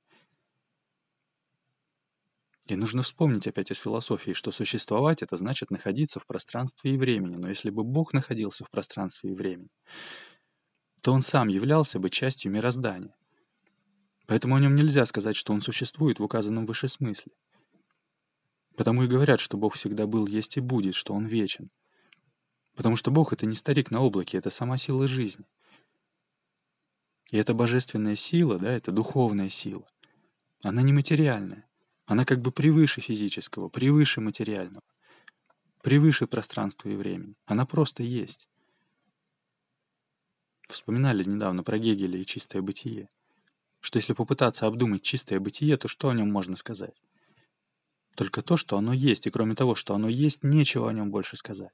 И 2.72 2.76
нужно 2.76 3.02
вспомнить 3.02 3.46
опять 3.46 3.70
из 3.70 3.76
философии, 3.76 4.32
что 4.32 4.50
существовать— 4.50 5.20
это 5.22 5.36
значит 5.36 5.70
находиться 5.70 6.20
в 6.20 6.26
пространстве 6.26 6.94
и 6.94 6.96
времени. 6.96 7.36
Но 7.36 7.50
если 7.50 7.68
бы 7.68 7.84
Бог 7.84 8.14
находился 8.14 8.64
в 8.64 8.70
пространстве 8.70 9.32
и 9.32 9.34
времени, 9.34 9.68
то 11.02 11.12
Он 11.12 11.20
сам 11.20 11.48
являлся 11.48 11.98
бы 11.98 12.08
частью 12.08 12.50
мироздания. 12.50 13.14
Поэтому 14.26 14.56
о 14.56 14.60
нем 14.60 14.74
нельзя 14.74 15.04
сказать, 15.04 15.36
что 15.36 15.52
он 15.52 15.60
существует 15.60 16.18
в 16.18 16.22
указанном 16.22 16.64
выше 16.64 16.88
смысле. 16.88 17.32
Потому 18.74 19.02
и 19.02 19.06
говорят, 19.06 19.40
что 19.40 19.58
Бог 19.58 19.74
всегда 19.74 20.06
был, 20.06 20.26
есть 20.26 20.56
и 20.56 20.60
будет, 20.60 20.94
что 20.94 21.12
Он 21.12 21.26
вечен. 21.26 21.68
Потому 22.74 22.96
что 22.96 23.10
Бог— 23.10 23.32
это 23.34 23.44
не 23.44 23.54
старик 23.54 23.90
на 23.90 24.00
облаке, 24.00 24.38
это 24.38 24.48
сама 24.48 24.78
сила 24.78 25.06
жизни. 25.06 25.44
И 27.32 27.36
эта 27.36 27.52
божественная 27.52 28.16
сила, 28.16 28.58
да, 28.58 28.72
это 28.72 28.92
духовная 28.92 29.50
сила, 29.50 29.86
она 30.62 30.80
нематериальная. 30.80 31.68
Она 32.12 32.26
как 32.26 32.42
бы 32.42 32.52
превыше 32.52 33.00
физического, 33.00 33.70
превыше 33.70 34.20
материального, 34.20 34.84
превыше 35.80 36.26
пространства 36.26 36.90
и 36.90 36.94
времени. 36.94 37.36
Она 37.46 37.64
просто 37.64 38.02
есть. 38.02 38.46
Вспоминали 40.68 41.24
недавно 41.24 41.62
про 41.62 41.78
Гегеля 41.78 42.20
и 42.20 42.26
чистое 42.26 42.60
бытие. 42.60 43.08
Что 43.80 43.96
если 43.96 44.12
попытаться 44.12 44.66
обдумать 44.66 45.02
чистое 45.02 45.40
бытие, 45.40 45.78
то 45.78 45.88
что 45.88 46.10
о 46.10 46.14
нем 46.14 46.30
можно 46.30 46.54
сказать? 46.56 47.00
Только 48.14 48.42
то, 48.42 48.58
что 48.58 48.76
оно 48.76 48.92
есть, 48.92 49.26
и 49.26 49.30
кроме 49.30 49.54
того, 49.54 49.74
что 49.74 49.94
оно 49.94 50.10
есть, 50.10 50.44
нечего 50.44 50.90
о 50.90 50.92
нем 50.92 51.10
больше 51.10 51.38
сказать. 51.38 51.72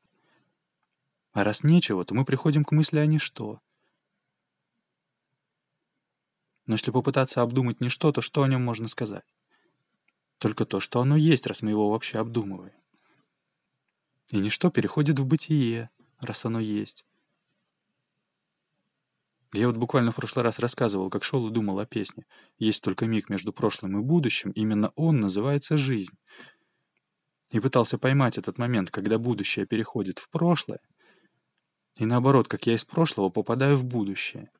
А 1.33 1.43
раз 1.43 1.65
нечего, 1.65 2.05
то 2.05 2.15
мы 2.15 2.25
приходим 2.25 2.65
к 2.65 2.71
мысли 2.71 3.01
о 3.01 3.07
ничто. 3.07 3.61
Но 6.67 6.75
если 6.75 6.93
попытаться 6.93 7.43
обдумать 7.43 7.81
ничто, 7.81 8.13
то 8.13 8.21
что 8.21 8.45
о 8.45 8.49
нем 8.49 8.63
можно 8.63 8.87
сказать? 8.87 9.25
Только 10.39 10.65
то, 10.65 10.81
что 10.81 11.01
оно 11.01 11.17
есть, 11.17 11.47
раз 11.47 11.63
мы 11.63 11.71
его 11.71 11.91
вообще 11.91 12.19
обдумываем. 12.19 12.73
И 14.31 14.39
ничто 14.39 14.71
переходит 14.71 15.19
в 15.19 15.27
бытие, 15.27 15.91
раз 16.21 16.45
оно 16.45 16.61
есть. 16.61 17.05
Я 19.53 19.67
вот 19.67 19.79
буквально 19.79 20.13
в 20.13 20.17
прошлый 20.17 20.45
раз 20.45 20.59
рассказывал, 20.59 21.09
как 21.09 21.25
шел 21.25 21.49
и 21.49 21.51
думал 21.51 21.79
о 21.79 21.87
песне. 21.87 22.27
Есть 22.59 22.83
только 22.83 23.07
миг 23.07 23.31
между 23.31 23.53
прошлым 23.53 23.99
и 23.99 24.03
будущим, 24.03 24.51
именно 24.51 24.93
он 24.95 25.21
называется 25.21 25.79
жизнь. 25.79 26.17
И 27.51 27.61
пытался 27.61 27.97
поймать 27.97 28.37
этот 28.37 28.59
момент, 28.59 28.91
когда 28.91 29.19
будущее 29.19 29.67
переходит 29.67 30.19
в 30.19 30.29
прошлое, 30.29 30.81
и 31.97 32.05
наоборот, 32.05 32.47
как 32.47 32.67
я 32.67 32.75
из 32.75 32.85
прошлого 32.85 33.31
попадаю 33.31 33.77
в 33.77 33.85
будущее. 33.85 34.51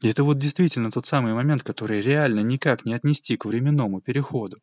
И 0.00 0.08
это 0.08 0.22
вот 0.22 0.38
действительно 0.38 0.90
тот 0.90 1.06
самый 1.06 1.34
момент, 1.34 1.62
который 1.62 2.00
реально 2.00 2.40
никак 2.40 2.84
не 2.84 2.94
отнести 2.94 3.36
к 3.36 3.44
временному 3.44 4.00
переходу. 4.00 4.58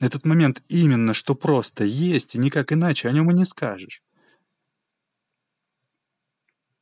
Этот 0.00 0.24
момент 0.24 0.62
именно 0.68 1.14
что 1.14 1.34
просто 1.34 1.84
есть, 1.84 2.34
и 2.34 2.38
никак 2.38 2.72
иначе 2.72 3.08
о 3.08 3.12
нем 3.12 3.30
и 3.30 3.34
не 3.34 3.44
скажешь. 3.44 4.02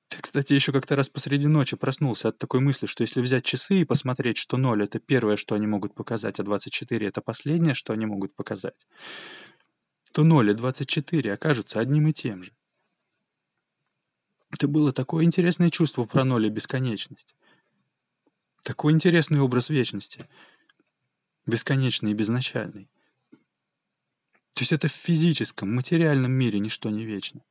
Ты, 0.09 0.23
кстати, 0.23 0.55
еще 0.55 0.73
как-то 0.73 0.97
раз 0.97 1.11
посреди 1.11 1.47
ночи 1.49 1.77
проснулся 1.77 2.29
от 2.29 2.39
такой 2.39 2.61
мысли, 2.61 2.87
что 2.87 3.03
если 3.03 3.21
взять 3.21 3.45
часы 3.45 3.81
и 3.81 3.85
посмотреть, 3.85 4.39
что 4.39 4.57
0— 4.57 4.83
это 4.85 4.99
первое, 4.99 5.37
что 5.37 5.55
они 5.55 5.67
могут 5.67 5.95
показать, 5.95 6.41
а 6.41 6.45
24— 6.45 7.07
это 7.09 7.21
последнее, 7.21 7.75
что 7.75 7.93
они 7.93 8.07
могут 8.07 8.35
показать, 8.35 8.87
то 10.13 10.25
0 10.25 10.51
и 10.51 10.55
24 10.55 11.35
окажутся 11.35 11.81
одним 11.81 12.09
и 12.09 12.13
тем 12.15 12.43
же. 12.43 12.53
Это 14.51 14.67
было 14.69 14.93
такое 14.93 15.25
интересное 15.25 15.71
чувство 15.71 16.05
про 16.05 16.25
ноль 16.25 16.47
и 16.47 16.51
бесконечность. 16.51 17.35
Такой 18.63 18.93
интересный 18.93 19.41
образ 19.41 19.69
вечности. 19.69 20.29
Бесконечный 21.47 22.13
и 22.13 22.15
безначальный. 22.15 22.91
То 24.55 24.63
есть 24.63 24.73
это 24.73 24.89
в 24.89 24.93
физическом, 24.93 25.75
материальном 25.75 26.33
мире 26.33 26.59
ничто 26.59 26.91
не 26.91 27.05
вечно. 27.05 27.45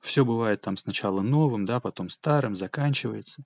Все 0.00 0.24
бывает 0.24 0.60
там 0.60 0.76
сначала 0.76 1.20
новым, 1.20 1.66
да, 1.66 1.80
потом 1.80 2.08
старым, 2.08 2.54
заканчивается. 2.54 3.44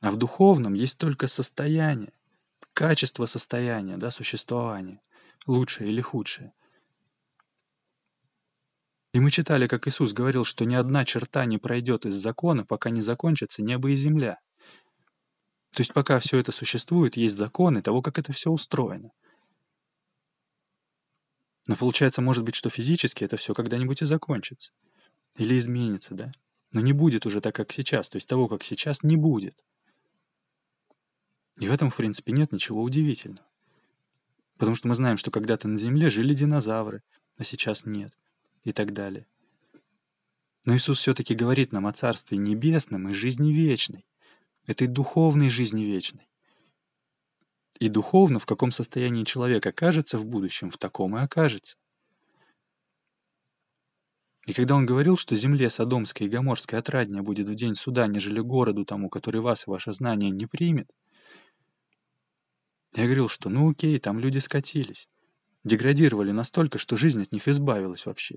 А 0.00 0.10
в 0.10 0.18
духовном 0.18 0.74
есть 0.74 0.98
только 0.98 1.28
состояние, 1.28 2.12
качество 2.72 3.26
состояния, 3.26 3.96
да, 3.96 4.10
существования, 4.10 5.00
лучшее 5.46 5.88
или 5.88 6.00
худшее. 6.00 6.52
И 9.12 9.20
мы 9.20 9.30
читали, 9.30 9.66
как 9.66 9.86
Иисус 9.86 10.12
говорил, 10.12 10.44
что 10.44 10.64
ни 10.64 10.74
одна 10.74 11.04
черта 11.04 11.44
не 11.44 11.58
пройдет 11.58 12.06
из 12.06 12.14
закона, 12.14 12.64
пока 12.64 12.90
не 12.90 13.02
закончится 13.02 13.62
небо 13.62 13.90
и 13.90 13.96
земля. 13.96 14.38
То 15.72 15.80
есть 15.80 15.92
пока 15.92 16.18
все 16.18 16.38
это 16.38 16.52
существует, 16.52 17.16
есть 17.16 17.36
законы 17.36 17.82
того, 17.82 18.00
как 18.02 18.18
это 18.18 18.32
все 18.32 18.50
устроено. 18.50 19.10
Но 21.66 21.76
получается, 21.76 22.22
может 22.22 22.44
быть, 22.44 22.54
что 22.54 22.70
физически 22.70 23.24
это 23.24 23.36
все 23.36 23.54
когда-нибудь 23.54 24.02
и 24.02 24.06
закончится. 24.06 24.72
Или 25.36 25.58
изменится, 25.58 26.14
да? 26.14 26.32
Но 26.72 26.80
не 26.80 26.92
будет 26.92 27.26
уже 27.26 27.40
так, 27.40 27.54
как 27.54 27.72
сейчас. 27.72 28.08
То 28.08 28.16
есть 28.16 28.28
того, 28.28 28.48
как 28.48 28.64
сейчас, 28.64 29.02
не 29.02 29.16
будет. 29.16 29.62
И 31.58 31.68
в 31.68 31.72
этом, 31.72 31.90
в 31.90 31.96
принципе, 31.96 32.32
нет 32.32 32.50
ничего 32.50 32.82
удивительного. 32.82 33.46
Потому 34.56 34.74
что 34.74 34.88
мы 34.88 34.94
знаем, 34.94 35.16
что 35.16 35.30
когда-то 35.30 35.68
на 35.68 35.76
Земле 35.76 36.10
жили 36.10 36.34
динозавры, 36.34 37.02
а 37.36 37.44
сейчас 37.44 37.84
нет. 37.84 38.12
И 38.64 38.72
так 38.72 38.92
далее. 38.92 39.26
Но 40.64 40.76
Иисус 40.76 41.00
все-таки 41.00 41.34
говорит 41.34 41.72
нам 41.72 41.86
о 41.86 41.92
Царстве 41.92 42.38
Небесном 42.38 43.08
и 43.08 43.12
жизни 43.12 43.52
вечной. 43.52 44.06
Этой 44.66 44.86
духовной 44.86 45.50
жизни 45.50 45.82
вечной. 45.82 46.28
И 47.80 47.88
духовно, 47.88 48.38
в 48.38 48.46
каком 48.46 48.70
состоянии 48.70 49.24
человек 49.24 49.66
окажется 49.66 50.18
в 50.18 50.26
будущем, 50.26 50.70
в 50.70 50.78
таком 50.78 51.16
и 51.16 51.20
окажется. 51.20 51.76
И 54.46 54.52
когда 54.52 54.74
он 54.74 54.86
говорил, 54.86 55.16
что 55.16 55.36
земле 55.36 55.70
Содомской 55.70 56.26
и 56.26 56.30
Гоморской 56.30 56.78
отраднее 56.78 57.22
будет 57.22 57.48
в 57.48 57.54
день 57.54 57.74
суда, 57.74 58.06
нежели 58.06 58.40
городу 58.40 58.84
тому, 58.84 59.08
который 59.08 59.40
вас 59.40 59.66
и 59.66 59.70
ваше 59.70 59.92
знание 59.92 60.30
не 60.30 60.46
примет, 60.46 60.90
я 62.94 63.04
говорил, 63.04 63.28
что 63.28 63.48
ну 63.48 63.70
окей, 63.70 63.98
там 63.98 64.18
люди 64.18 64.38
скатились. 64.38 65.08
Деградировали 65.64 66.32
настолько, 66.32 66.78
что 66.78 66.96
жизнь 66.96 67.22
от 67.22 67.32
них 67.32 67.48
избавилась 67.48 68.04
вообще. 68.04 68.36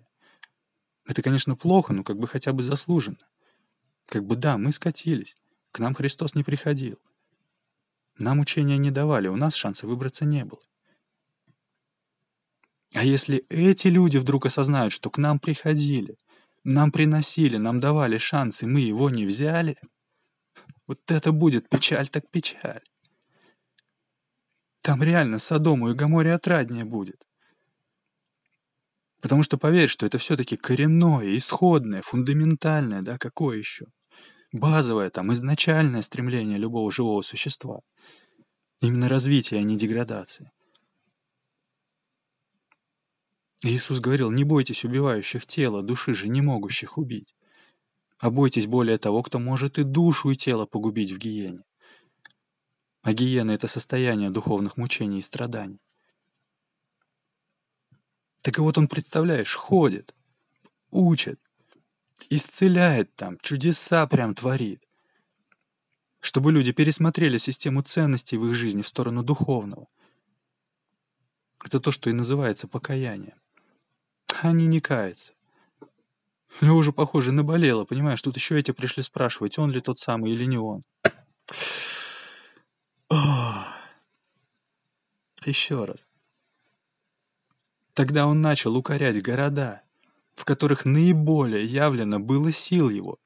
Это, 1.06 1.22
конечно, 1.22 1.56
плохо, 1.56 1.94
но 1.94 2.04
как 2.04 2.18
бы 2.18 2.28
хотя 2.28 2.52
бы 2.52 2.64
заслуженно. 2.64 3.28
Как 4.08 4.26
бы 4.26 4.36
да, 4.36 4.58
мы 4.58 4.72
скатились. 4.72 5.38
К 5.72 5.80
нам 5.80 5.94
Христос 5.94 6.36
не 6.36 6.44
приходил. 6.44 7.00
Нам 8.18 8.40
учения 8.40 8.78
не 8.78 8.92
давали, 8.92 9.28
у 9.28 9.36
нас 9.36 9.56
шанса 9.56 9.88
выбраться 9.88 10.26
не 10.26 10.46
было. 10.46 10.62
А 12.94 13.04
если 13.04 13.46
эти 13.50 13.88
люди 13.88 14.18
вдруг 14.18 14.46
осознают, 14.46 14.94
что 14.94 15.10
к 15.10 15.18
нам 15.18 15.38
приходили, 15.38 16.18
нам 16.64 16.92
приносили, 16.92 17.58
нам 17.58 17.80
давали 17.80 18.18
шанс, 18.18 18.64
и 18.64 18.66
мы 18.66 18.80
его 18.80 19.10
не 19.10 19.26
взяли, 19.26 19.78
вот 20.88 21.00
это 21.12 21.32
будет 21.34 21.68
печаль 21.68 22.08
так 22.08 22.30
печаль. 22.32 22.84
Там 24.82 25.04
реально 25.04 25.40
Содому 25.40 25.90
и 25.90 25.94
Гаморе 25.94 26.34
отраднее 26.34 26.86
будет. 26.86 27.25
Потому 29.26 29.42
что 29.42 29.58
поверь, 29.58 29.90
что 29.90 30.06
это 30.06 30.20
все-таки 30.20 30.56
коренное, 30.56 31.36
исходное, 31.36 32.04
фундаментальное, 32.04 33.02
да, 33.02 33.18
какое 33.18 33.58
еще? 33.58 33.88
базовое, 34.52 35.10
там, 35.10 35.34
изначальное 35.34 36.04
стремление 36.04 36.60
любого 36.60 36.92
живого 36.92 37.24
существа. 37.24 37.80
Именно 38.82 39.10
развитие, 39.10 39.62
а 39.62 39.64
не 39.64 39.78
деградация. 39.78 40.52
Иисус 43.64 44.00
говорил, 44.00 44.30
не 44.30 44.44
бойтесь 44.44 44.86
убивающих 44.86 45.48
тело, 45.48 45.82
души 45.82 46.14
же 46.14 46.30
не 46.30 46.44
могущих 46.44 47.00
убить. 47.00 47.34
А 48.20 48.30
бойтесь 48.30 48.68
более 48.68 49.00
того, 49.00 49.24
кто 49.24 49.40
может 49.40 49.80
и 49.80 49.84
душу, 49.84 50.30
и 50.30 50.36
тело 50.36 50.68
погубить 50.68 51.12
в 51.12 51.18
гиене. 51.18 51.64
А 53.02 53.12
гиена— 53.12 53.50
это 53.54 53.68
состояние 53.68 54.30
духовных 54.30 54.78
мучений 54.78 55.18
и 55.18 55.24
страданий. 55.24 55.80
Так 58.46 58.60
и 58.60 58.62
вот 58.62 58.78
он, 58.78 58.88
представляешь, 58.88 59.56
ходит, 59.56 60.14
учит, 60.92 61.40
исцеляет 62.30 63.12
там, 63.16 63.40
чудеса 63.40 64.06
прям 64.06 64.36
творит. 64.36 64.84
Чтобы 66.20 66.52
люди 66.52 66.72
пересмотрели 66.72 67.40
систему 67.40 67.82
ценностей 67.82 68.38
в 68.38 68.46
их 68.46 68.54
жизни 68.54 68.84
в 68.84 68.88
сторону 68.88 69.24
духовного. 69.24 69.88
Это 71.64 71.80
то, 71.80 71.90
что 71.90 72.12
и 72.12 72.14
называется 72.14 72.68
покаяние. 72.68 73.36
Они 74.44 74.68
не 74.68 74.80
каются. 74.80 75.34
У 76.62 76.68
уже, 76.68 76.94
похоже, 76.94 77.32
наболело, 77.32 77.84
понимаешь? 77.84 78.22
Тут 78.22 78.36
еще 78.36 78.60
эти 78.60 78.70
пришли 78.70 79.02
спрашивать, 79.02 79.58
он 79.58 79.72
ли 79.72 79.82
тот 79.82 79.98
самый 79.98 80.34
или 80.34 80.46
не 80.46 80.60
он. 80.60 80.84
Еще 85.48 85.84
раз. 85.84 86.06
Тогда 87.96 88.28
он 88.28 88.42
начал 88.42 88.76
укорять 88.76 89.22
города, 89.22 89.82
в 90.36 90.44
которых 90.44 90.84
наиболее 90.84 91.64
явлено 91.66 92.20
было 92.20 92.52
сил 92.52 92.90
его, 92.90 93.18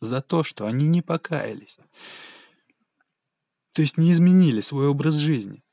за 0.00 0.20
то, 0.20 0.44
что 0.44 0.66
они 0.66 0.86
не 0.86 1.00
покаялись. 1.00 1.78
То 3.72 3.80
есть 3.80 3.96
не 3.96 4.12
изменили 4.12 4.60
свой 4.60 4.86
образ 4.86 5.14
жизни, 5.14 5.64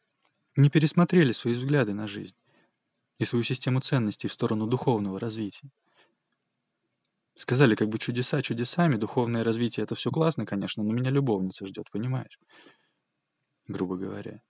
не 0.56 0.70
пересмотрели 0.70 1.34
свои 1.34 1.54
взгляды 1.54 1.94
на 1.94 2.08
жизнь 2.08 2.38
и 3.18 3.26
свою 3.26 3.44
систему 3.44 3.82
ценностей 3.82 4.30
в 4.30 4.34
сторону 4.34 4.68
духовного 4.68 5.20
развития. 5.20 5.70
Сказали 7.36 7.76
как 7.76 7.89
бы 7.89 8.00
чудеса 8.00 8.41
чудесами, 8.41 8.96
духовное 8.96 9.44
развитие 9.44 9.84
это 9.84 9.96
все 9.96 10.12
классно, 10.12 10.46
конечно, 10.46 10.82
но 10.82 10.94
меня 10.94 11.12
любовница 11.12 11.65
ждет, 11.65 11.91
понимаешь? 11.91 12.39
Грубо 13.68 13.98
говоря. 13.98 14.41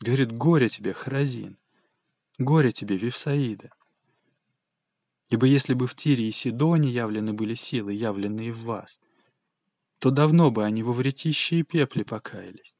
Говорит, 0.00 0.32
горе 0.32 0.68
тебе, 0.68 0.92
Харазин, 0.92 1.56
горе 2.38 2.72
тебе, 2.72 2.96
Вифсаида. 2.96 3.70
Ибо 5.30 5.46
если 5.46 5.74
бы 5.74 5.86
в 5.86 5.94
Тире 5.94 6.28
и 6.28 6.32
Сидоне 6.32 6.90
явлены 6.90 7.32
были 7.32 7.54
силы, 7.54 7.92
явленные 7.92 8.52
в 8.52 8.62
вас, 8.64 9.00
то 9.98 10.10
давно 10.10 10.50
бы 10.50 10.64
они 10.64 10.82
во 10.82 10.92
вретище 10.92 11.60
и 11.60 11.62
пепле 11.62 12.04
покаялись. 12.04 12.74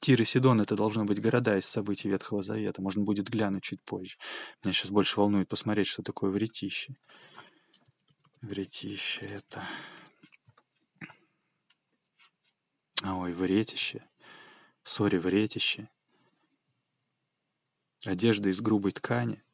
Тир 0.00 0.20
и 0.20 0.24
Сидон— 0.24 0.60
это 0.62 0.74
должно 0.74 1.04
быть 1.04 1.20
города 1.20 1.56
из 1.56 1.64
событий 1.64 2.08
Ветхого 2.08 2.42
Завета. 2.42 2.82
Можно 2.82 3.04
будет 3.04 3.28
глянуть 3.28 3.62
чуть 3.62 3.80
позже. 3.82 4.18
Меня 4.64 4.72
сейчас 4.72 4.90
больше 4.90 5.20
волнует 5.20 5.48
посмотреть, 5.48 5.86
что 5.86 6.02
такое 6.02 6.30
вретище. 6.30 6.96
Вретище— 8.40 9.26
это... 9.26 9.62
Ой, 13.04 13.32
вретище. 13.32 14.08
Сори, 14.82 15.18
вретище. 15.18 15.88
Одежда 18.04 18.48
из 18.48 18.60
грубой 18.60 18.92
ткани— 18.92 19.42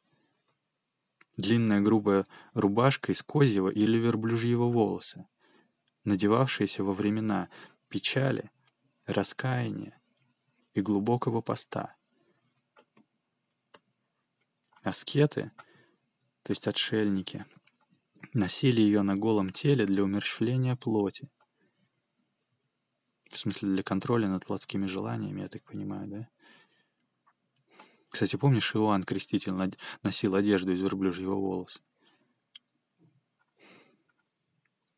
длинная 1.39 1.81
грубая 1.81 2.25
рубашка 2.53 3.11
из 3.11 3.23
козьего 3.23 3.69
или 3.69 3.97
верблюжьего 3.97 4.65
волоса, 4.65 5.27
надевавшаяся 6.03 6.83
во 6.83 6.93
времена 6.93 7.49
печали, 7.87 8.51
раскаяния 9.05 9.99
и 10.73 10.81
глубокого 10.81 11.41
поста. 11.41 11.95
Аскеты, 14.81 15.51
то 16.43 16.51
есть 16.51 16.67
отшельники, 16.67 17.45
носили 18.33 18.81
ее 18.81 19.01
на 19.01 19.15
голом 19.15 19.51
теле 19.51 19.85
для 19.85 20.03
умерщвления 20.03 20.75
плоти. 20.75 21.29
В 23.29 23.37
смысле, 23.37 23.69
для 23.69 23.83
контроля 23.83 24.27
над 24.27 24.45
плотскими 24.45 24.85
желаниями, 24.87 25.41
я 25.41 25.47
так 25.47 25.63
понимаю, 25.63 26.07
да? 26.07 26.29
Кстати, 28.09 28.35
помнишь, 28.35 28.75
Иоанн 28.75 29.03
Креститель 29.03 29.53
носил 30.01 30.35
одежду 30.35 30.73
из 30.73 30.81
верблюжьего 30.81 31.35
волоса? 31.35 31.79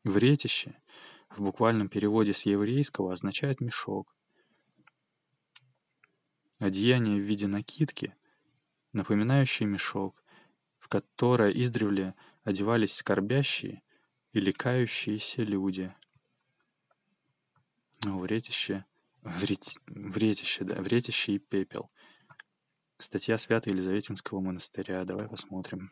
Вретище 0.02 0.80
в 1.30 1.42
буквальном 1.42 1.88
переводе 1.88 2.32
с 2.32 2.44
еврейского 2.46 3.12
означает 3.12 3.60
мешок. 3.60 4.16
Одеяние 6.58 7.20
в 7.20 7.24
виде 7.24 7.46
накидки, 7.46 8.14
напоминающее 8.92 9.68
мешок, 9.68 10.22
в 10.78 10.88
которое 10.88 11.50
издревле 11.50 12.14
одевались 12.44 12.94
скорбящие 12.94 13.82
или 14.32 14.52
кающиеся 14.52 15.42
люди. 15.42 15.94
Ну, 18.04 18.18
вретище, 18.18 18.84
врет, 19.22 19.74
вретище, 19.86 20.64
да, 20.64 20.80
вретище 20.80 21.34
и 21.34 21.38
пепел. 21.38 21.90
Статья 23.02 23.36
Свято 23.36 23.68
Елизаветинского 23.68 24.38
монастыря. 24.38 25.04
Давай 25.04 25.28
посмотрим. 25.28 25.90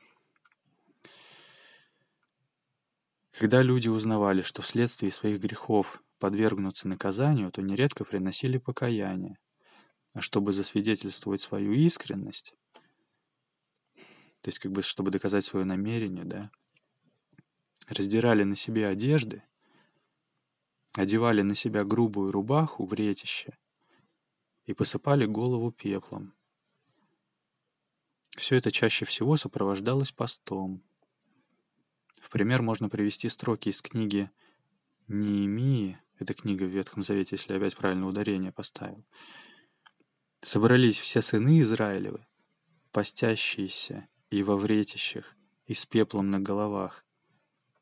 Когда 3.32 3.62
люди 3.62 3.88
узнавали, 3.88 4.42
что 4.42 4.62
вследствие 4.62 5.10
своих 5.10 5.40
грехов 5.40 6.04
подвергнутся 6.20 6.86
наказанию, 6.86 7.50
то 7.50 7.62
нередко 7.62 8.04
приносили 8.04 8.58
покаяние. 8.58 9.38
А 10.12 10.20
чтобы 10.20 10.52
засвидетельствовать 10.52 11.40
свою 11.40 11.72
искренность, 11.72 12.54
то 13.94 14.48
есть 14.48 14.60
как 14.60 14.70
бы 14.70 14.82
чтобы 14.82 15.10
доказать 15.10 15.44
свое 15.44 15.66
намерение, 15.66 16.24
да, 16.24 16.52
раздирали 17.88 18.44
на 18.44 18.54
себе 18.54 18.86
одежды, 18.86 19.42
одевали 20.92 21.42
на 21.42 21.56
себя 21.56 21.82
грубую 21.82 22.30
рубаху 22.30 22.86
в 22.86 22.92
ретище 22.94 23.58
и 24.66 24.74
посыпали 24.74 25.26
голову 25.26 25.72
пеплом. 25.72 26.34
Все 28.36 28.56
это 28.56 28.70
чаще 28.70 29.04
всего 29.04 29.36
сопровождалось 29.36 30.12
постом. 30.12 30.82
В 32.20 32.30
пример 32.30 32.62
можно 32.62 32.88
привести 32.88 33.28
строки 33.28 33.70
из 33.70 33.82
книги 33.82 34.30
Неемии, 35.08 35.98
это 36.18 36.34
книга 36.34 36.64
в 36.64 36.68
Ветхом 36.68 37.02
Завете, 37.02 37.36
если 37.36 37.52
я 37.52 37.58
опять 37.58 37.76
правильно 37.76 38.06
ударение 38.06 38.52
поставил. 38.52 39.04
Собрались 40.42 40.98
все 40.98 41.22
сыны 41.22 41.60
Израилевы, 41.62 42.26
постящиеся 42.92 44.08
и 44.30 44.42
во 44.42 44.56
вретищах, 44.56 45.36
и 45.66 45.74
с 45.74 45.84
пеплом 45.86 46.30
на 46.30 46.38
головах 46.40 47.04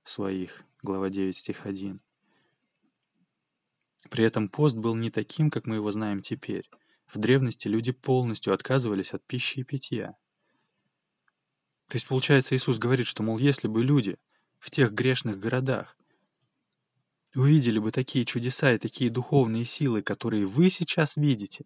своих. 0.04 0.62
Глава 0.82 1.10
9, 1.10 1.36
стих 1.36 1.66
1. 1.66 2.00
При 4.10 4.24
этом 4.24 4.48
пост 4.48 4.76
был 4.76 4.94
не 4.94 5.10
таким, 5.10 5.50
как 5.50 5.66
мы 5.66 5.74
его 5.76 5.90
знаем 5.90 6.22
теперь. 6.22 6.70
В 7.06 7.18
древности 7.18 7.68
люди 7.68 7.92
полностью 7.92 8.54
отказывались 8.54 9.12
от 9.12 9.26
пищи 9.26 9.60
и 9.60 9.64
питья. 9.64 10.16
То 11.88 11.96
есть, 11.96 12.06
получается, 12.06 12.54
Иисус 12.54 12.78
говорит, 12.78 13.06
что, 13.06 13.22
мол, 13.22 13.38
если 13.38 13.66
бы 13.66 13.82
люди 13.82 14.16
в 14.58 14.70
тех 14.70 14.92
грешных 14.92 15.38
городах 15.38 15.96
увидели 17.34 17.78
бы 17.78 17.92
такие 17.92 18.24
чудеса 18.24 18.72
и 18.72 18.78
такие 18.78 19.10
духовные 19.10 19.64
силы, 19.64 20.02
которые 20.02 20.44
вы 20.44 20.70
сейчас 20.70 21.16
видите, 21.16 21.64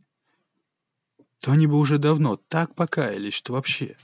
то 1.41 1.51
они 1.51 1.67
бы 1.67 1.77
уже 1.77 1.99
давно 1.99 2.37
так 2.37 2.75
покаялись, 2.75 3.35
что 3.35 3.53
вообще 3.53 3.97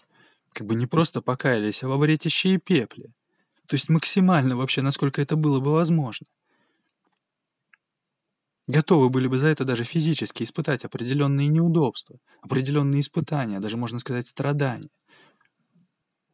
как 0.53 0.67
бы 0.67 0.75
не 0.75 0.87
просто 0.87 1.23
покаялись, 1.23 1.85
а 1.85 1.89
в 1.89 1.93
обретище 1.93 2.55
и. 2.55 3.13
То 3.69 3.75
есть 3.75 3.89
максимально 3.89 4.57
вообще, 4.57 4.83
насколько 4.83 5.23
это 5.23 5.37
было 5.37 5.61
бы 5.61 5.73
возможно. 5.73 6.27
Готовы 8.67 9.09
были 9.09 9.29
бы 9.29 9.39
за 9.39 9.49
это 9.49 9.65
даже 9.65 9.85
физически 9.85 10.43
испытать 10.43 10.85
определенные 10.85 11.49
неудобства, 11.49 12.19
определенные 12.43 13.03
испытания, 13.03 13.61
даже, 13.61 13.77
можно 13.77 13.99
сказать, 13.99 14.27
страдания. 14.27 14.91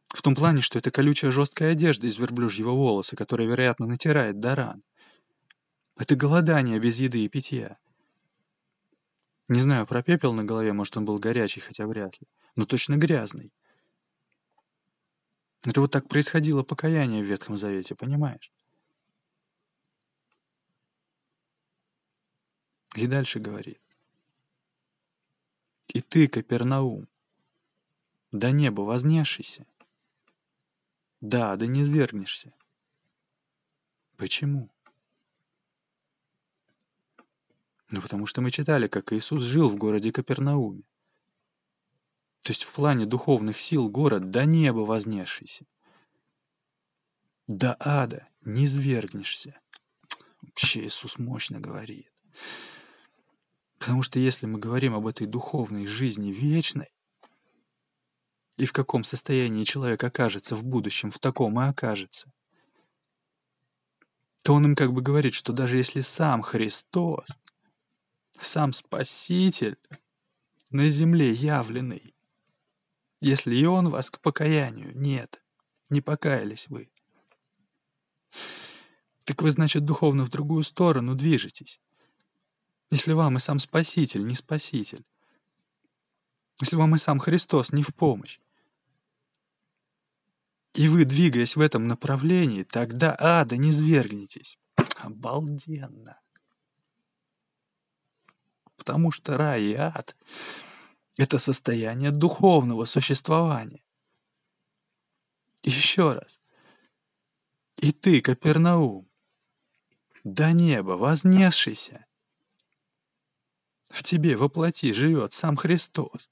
В 0.09 0.21
том 0.21 0.35
плане, 0.35 0.61
что 0.61 0.79
это 0.79 0.91
колючая 0.91 1.31
жесткая 1.31 1.71
одежда 1.71 2.07
из 2.07 2.17
верблюжьего 2.17 2.71
волоса, 2.71 3.15
которая, 3.15 3.47
вероятно, 3.47 3.85
натирает 3.85 4.39
до 4.39 4.55
ран. 4.55 4.83
Это 5.97 6.15
голодание 6.15 6.79
без 6.79 6.99
еды 6.99 7.23
и 7.23 7.29
питья. 7.29 7.75
Не 9.47 9.61
знаю 9.61 9.85
про 9.85 10.01
пепел 10.01 10.33
на 10.33 10.43
голове, 10.43 10.73
может, 10.73 10.97
он 10.97 11.05
был 11.05 11.19
горячий, 11.19 11.59
хотя 11.59 11.85
вряд 11.85 12.19
ли, 12.19 12.27
но 12.55 12.65
точно 12.65 12.97
грязный. 12.97 13.51
Это 15.63 15.81
вот 15.81 15.91
так 15.91 16.07
происходило 16.07 16.63
покаяние 16.63 17.23
в 17.23 17.27
Ветхом 17.27 17.57
Завете, 17.57 17.95
понимаешь? 17.95 18.51
И 22.95 23.07
дальше 23.07 23.39
говорит. 23.39 23.81
И 25.87 26.01
ты, 26.01 26.27
Капернаум, 26.27 27.07
до 28.31 28.51
неба 28.51 28.81
вознесшийся, 28.81 29.65
да, 31.29 31.55
да 31.55 31.65
не 31.65 31.83
свергнешься. 31.83 32.53
Почему? 34.15 34.69
Ну, 37.89 38.01
потому 38.01 38.25
что 38.25 38.41
мы 38.41 38.51
читали, 38.51 38.87
как 38.87 39.11
Иисус 39.11 39.43
жил 39.43 39.69
в 39.69 39.75
городе 39.75 40.11
Капернауме. 40.11 40.83
То 42.43 42.51
есть 42.51 42.63
в 42.63 42.73
плане 42.73 43.05
духовных 43.05 43.59
сил 43.59 43.89
город 43.89 44.29
до 44.29 44.45
неба 44.45 44.79
вознесшийся. 44.79 45.65
До 47.47 47.75
ада 47.79 48.27
не 48.41 48.67
свергнешься. 48.67 49.59
Вообще 50.41 50.85
Иисус 50.85 51.17
мощно 51.17 51.59
говорит. 51.59 52.11
Потому 53.79 54.03
что 54.03 54.19
если 54.19 54.45
мы 54.45 54.59
говорим 54.59 54.93
об 54.93 55.07
этой 55.07 55.25
духовной 55.25 55.87
жизни 55.87 56.31
вечной, 56.31 56.94
и 58.57 58.65
в 58.65 58.73
каком 58.73 59.03
состоянии 59.03 59.63
человек 59.63 60.03
окажется 60.03 60.55
в 60.55 60.63
будущем, 60.63 61.11
в 61.11 61.19
таком 61.19 61.59
и 61.59 61.65
окажется, 61.65 62.31
то 64.43 64.53
он 64.53 64.65
им 64.65 64.75
как 64.75 64.93
бы 64.93 65.01
говорит, 65.01 65.33
что 65.33 65.53
даже 65.53 65.77
если 65.77 66.01
сам 66.01 66.41
Христос, 66.41 67.27
сам 68.39 68.73
Спаситель 68.73 69.77
на 70.69 70.87
земле 70.87 71.31
явленный, 71.31 72.15
если 73.21 73.55
и 73.55 73.65
он 73.65 73.89
вас 73.89 74.11
к 74.11 74.19
покаянию 74.19 74.95
нет, 74.95 75.43
не 75.89 76.01
покаялись 76.01 76.67
вы. 76.69 76.91
Так 79.23 79.41
вы, 79.41 79.49
значит, 79.49 79.83
духовно 79.85 80.23
в 80.25 80.29
другую 80.29 80.63
сторону 80.63 81.15
движетесь. 81.15 81.81
Если 82.91 83.13
вам 83.13 83.37
и 83.37 83.39
сам 83.39 83.57
Спаситель 83.59 84.25
не 84.25 84.35
Спаситель. 84.35 85.03
Если 86.61 86.75
вам 86.75 86.93
и 86.95 86.99
сам 86.99 87.17
Христос 87.19 87.71
не 87.71 87.81
в 87.81 87.95
помощь. 87.95 88.39
И 90.75 90.89
вы, 90.89 91.05
двигаясь 91.05 91.55
в 91.55 91.61
этом 91.61 91.87
направлении, 91.87 92.63
тогда 92.63 93.15
ада 93.17 93.55
не 93.55 93.71
свергнетесь. 93.71 94.59
Обалденно. 94.97 96.19
Потому 98.75 99.11
что 99.11 99.37
рай 99.37 99.63
и 99.63 99.73
ад 99.73 100.17
это 101.17 101.39
состояние 101.39 102.11
духовного 102.11 102.83
существования. 102.83 103.83
Еще 105.63 106.11
раз. 106.11 106.41
И 107.77 107.93
ты, 107.93 108.19
Капернаум, 108.19 109.09
до 110.25 110.51
неба 110.51 110.91
вознесшийся, 110.91 112.05
в 113.85 114.03
тебе 114.03 114.35
воплоти 114.35 114.91
живет 114.91 115.31
сам 115.31 115.55
Христос. 115.55 116.29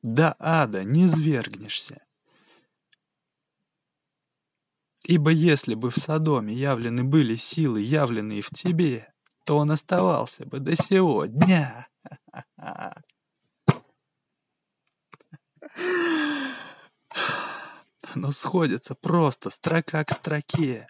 До 0.00 0.34
ада 0.38 0.82
не 0.82 1.06
свергнешься. 1.06 2.05
Ибо 5.06 5.30
если 5.30 5.74
бы 5.74 5.88
в 5.88 5.96
Содоме 5.96 6.52
явлены 6.52 7.04
были 7.04 7.36
силы, 7.36 7.80
явленные 7.80 8.42
в 8.42 8.50
тебе, 8.50 9.14
то 9.44 9.56
он 9.56 9.70
оставался 9.70 10.44
бы 10.44 10.58
до 10.58 10.74
сего 10.74 11.26
дня. 11.26 11.86
Оно 18.14 18.32
сходится 18.32 18.96
просто 18.96 19.50
строка 19.50 20.02
к 20.02 20.10
строке. 20.10 20.88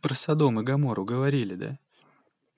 Про 0.00 0.14
Содом 0.14 0.60
и 0.60 0.62
Гамору 0.62 1.04
говорили, 1.04 1.54
да? 1.56 1.78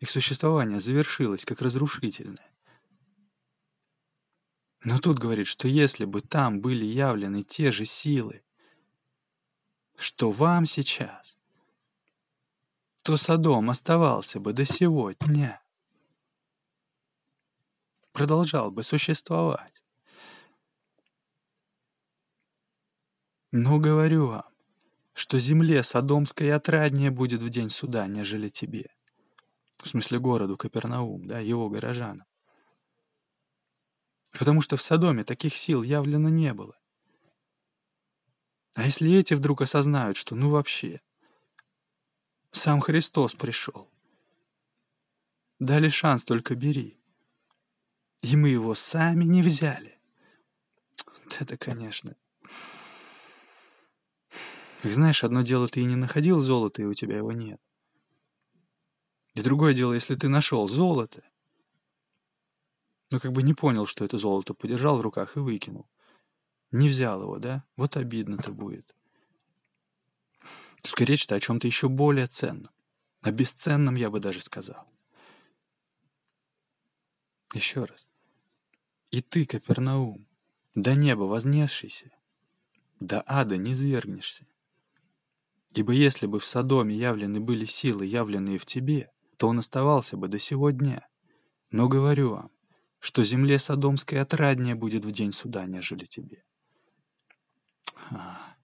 Их 0.00 0.10
существование 0.10 0.78
завершилось 0.78 1.46
как 1.46 1.62
разрушительное. 1.62 2.53
Но 4.84 4.98
тут 4.98 5.18
говорит, 5.18 5.46
что 5.46 5.66
если 5.66 6.04
бы 6.04 6.20
там 6.20 6.60
были 6.60 6.84
явлены 6.84 7.42
те 7.42 7.72
же 7.72 7.84
силы, 7.84 8.42
что 9.96 10.30
вам 10.30 10.66
сейчас, 10.66 11.38
то 13.02 13.16
Содом 13.16 13.70
оставался 13.70 14.40
бы 14.40 14.52
до 14.52 14.64
сего 14.64 15.12
дня 15.12 15.64
продолжал 18.14 18.70
бы 18.70 18.82
существовать. 18.82 19.84
Но 23.50 23.78
говорю 23.78 24.28
вам, 24.28 24.48
что 25.12 25.38
земле 25.38 25.82
Содомской 25.82 26.52
отраднее 26.52 27.10
будет 27.10 27.42
в 27.42 27.50
день 27.50 27.70
суда, 27.70 28.06
нежели 28.06 28.48
тебе. 28.48 28.90
В 29.76 29.88
смысле 29.88 30.18
городу 30.18 30.56
Капернаум, 30.56 31.26
да, 31.26 31.40
его 31.40 31.68
горожанам. 31.68 32.26
Потому 34.38 34.60
что 34.60 34.76
в 34.76 34.82
Содоме 34.82 35.24
таких 35.24 35.56
сил 35.56 35.82
явлено 35.82 36.28
не 36.28 36.52
было. 36.52 36.76
А 38.74 38.84
если 38.84 39.12
эти 39.14 39.34
вдруг 39.34 39.62
осознают, 39.62 40.16
что 40.16 40.34
ну 40.34 40.50
вообще, 40.50 41.00
сам 42.52 42.80
Христос 42.80 43.34
пришел, 43.34 43.90
дали 45.58 45.88
шанс, 45.88 46.24
только 46.24 46.54
бери 46.54 46.98
и 48.24 48.36
мы 48.36 48.48
его 48.48 48.74
сами 48.74 49.24
не 49.24 49.42
взяли. 49.42 49.98
Это, 51.38 51.58
конечно. 51.58 52.16
И 54.82 54.88
знаешь, 54.88 55.22
одно 55.24 55.42
дело, 55.42 55.68
ты 55.68 55.80
и 55.80 55.84
не 55.84 55.96
находил 55.96 56.40
золото, 56.40 56.80
и 56.80 56.86
у 56.86 56.94
тебя 56.94 57.18
его 57.18 57.32
нет. 57.32 57.60
И 59.34 59.42
другое 59.42 59.74
дело, 59.74 59.92
если 59.92 60.14
ты 60.14 60.28
нашел 60.28 60.68
золото, 60.68 61.22
но 63.14 63.20
как 63.20 63.30
бы 63.30 63.44
не 63.44 63.54
понял, 63.54 63.86
что 63.86 64.04
это 64.04 64.18
золото, 64.18 64.54
подержал 64.54 64.96
в 64.96 65.00
руках 65.00 65.36
и 65.36 65.38
выкинул. 65.38 65.88
Не 66.72 66.88
взял 66.88 67.22
его, 67.22 67.38
да? 67.38 67.62
Вот 67.76 67.96
обидно-то 67.96 68.50
будет. 68.50 68.92
Только 70.82 71.04
речь-то 71.04 71.36
о 71.36 71.40
чем-то 71.40 71.68
еще 71.68 71.88
более 71.88 72.26
ценном. 72.26 72.72
О 73.20 73.30
бесценном, 73.30 73.94
я 73.94 74.10
бы 74.10 74.18
даже 74.18 74.40
сказал. 74.40 74.84
Еще 77.52 77.84
раз. 77.84 78.04
И 79.12 79.22
ты, 79.22 79.46
Капернаум, 79.46 80.26
до 80.74 80.96
неба 80.96 81.22
вознесшийся, 81.22 82.10
до 82.98 83.22
ада 83.24 83.56
не 83.56 83.76
свергнешься. 83.76 84.44
Ибо 85.70 85.92
если 85.92 86.26
бы 86.26 86.40
в 86.40 86.46
Содоме 86.46 86.96
явлены 86.96 87.38
были 87.38 87.64
силы, 87.64 88.06
явленные 88.06 88.58
в 88.58 88.66
тебе, 88.66 89.12
то 89.36 89.46
он 89.46 89.60
оставался 89.60 90.16
бы 90.16 90.26
до 90.26 90.40
сего 90.40 90.70
дня. 90.70 91.06
Но 91.70 91.86
говорю 91.86 92.30
вам, 92.30 92.50
что 93.04 93.22
земле 93.22 93.58
Содомской 93.58 94.18
отраднее 94.18 94.74
будет 94.74 95.04
в 95.04 95.12
день 95.12 95.30
суда, 95.30 95.66
нежели 95.66 96.06
тебе. 96.06 96.42
А. 98.10 98.56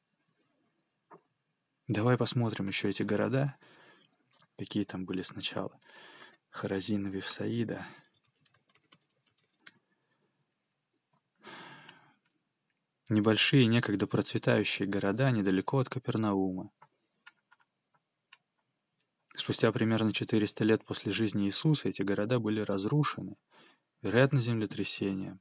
Давай 1.88 2.16
посмотрим 2.16 2.68
еще 2.68 2.88
эти 2.88 3.02
города, 3.02 3.58
какие 4.56 4.84
там 4.84 5.04
были 5.04 5.20
сначала. 5.20 5.78
Харазин 6.48 7.06
Вифсаида. 7.08 7.86
Небольшие, 13.10 13.66
некогда 13.66 14.06
процветающие 14.06 14.88
города 14.88 15.30
недалеко 15.32 15.80
от 15.80 15.90
Капернаума. 15.90 16.70
Спустя 19.36 19.70
примерно 19.70 20.12
400 20.12 20.64
лет 20.64 20.84
после 20.86 21.12
жизни 21.12 21.44
Иисуса 21.44 21.90
эти 21.90 22.00
города 22.00 22.38
были 22.38 22.60
разрушены, 22.60 23.36
вероятно, 24.02 24.40
землетрясением. 24.40 25.40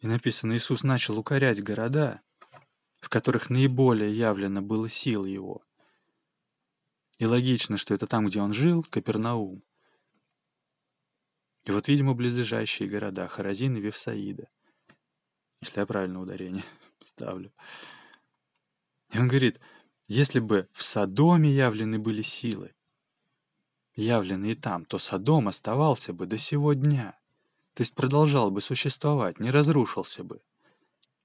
И 0.00 0.06
написано, 0.06 0.56
Иисус 0.56 0.82
начал 0.82 1.18
укорять 1.18 1.62
города, 1.62 2.20
в 3.00 3.08
которых 3.08 3.50
наиболее 3.50 4.16
явлено 4.16 4.62
было 4.62 4.88
сил 4.88 5.24
его. 5.24 5.62
И 7.18 7.26
логично, 7.26 7.76
что 7.76 7.94
это 7.94 8.06
там, 8.06 8.26
где 8.26 8.40
он 8.40 8.52
жил, 8.52 8.84
Капернаум. 8.84 9.62
И 11.64 11.72
вот, 11.72 11.88
видимо, 11.88 12.14
близлежащие 12.14 12.88
города 12.88 13.26
Харазин 13.26 13.76
и 13.76 13.80
Вевсаида. 13.80 14.48
Если 15.62 15.80
я 15.80 15.86
правильно 15.86 16.20
ударение 16.20 16.64
ставлю. 17.04 17.52
И 19.12 19.18
он 19.18 19.28
говорит, 19.28 19.60
если 20.06 20.38
бы 20.38 20.68
в 20.72 20.84
Содоме 20.84 21.50
явлены 21.50 21.98
были 21.98 22.22
силы, 22.22 22.75
явленные 23.96 24.54
там, 24.54 24.84
то 24.84 24.98
Содом 24.98 25.48
оставался 25.48 26.12
бы 26.12 26.26
до 26.26 26.38
сего 26.38 26.74
дня. 26.74 27.18
То 27.74 27.82
есть 27.82 27.94
продолжал 27.94 28.50
бы 28.50 28.60
существовать, 28.60 29.40
не 29.40 29.50
разрушился 29.50 30.22
бы. 30.22 30.40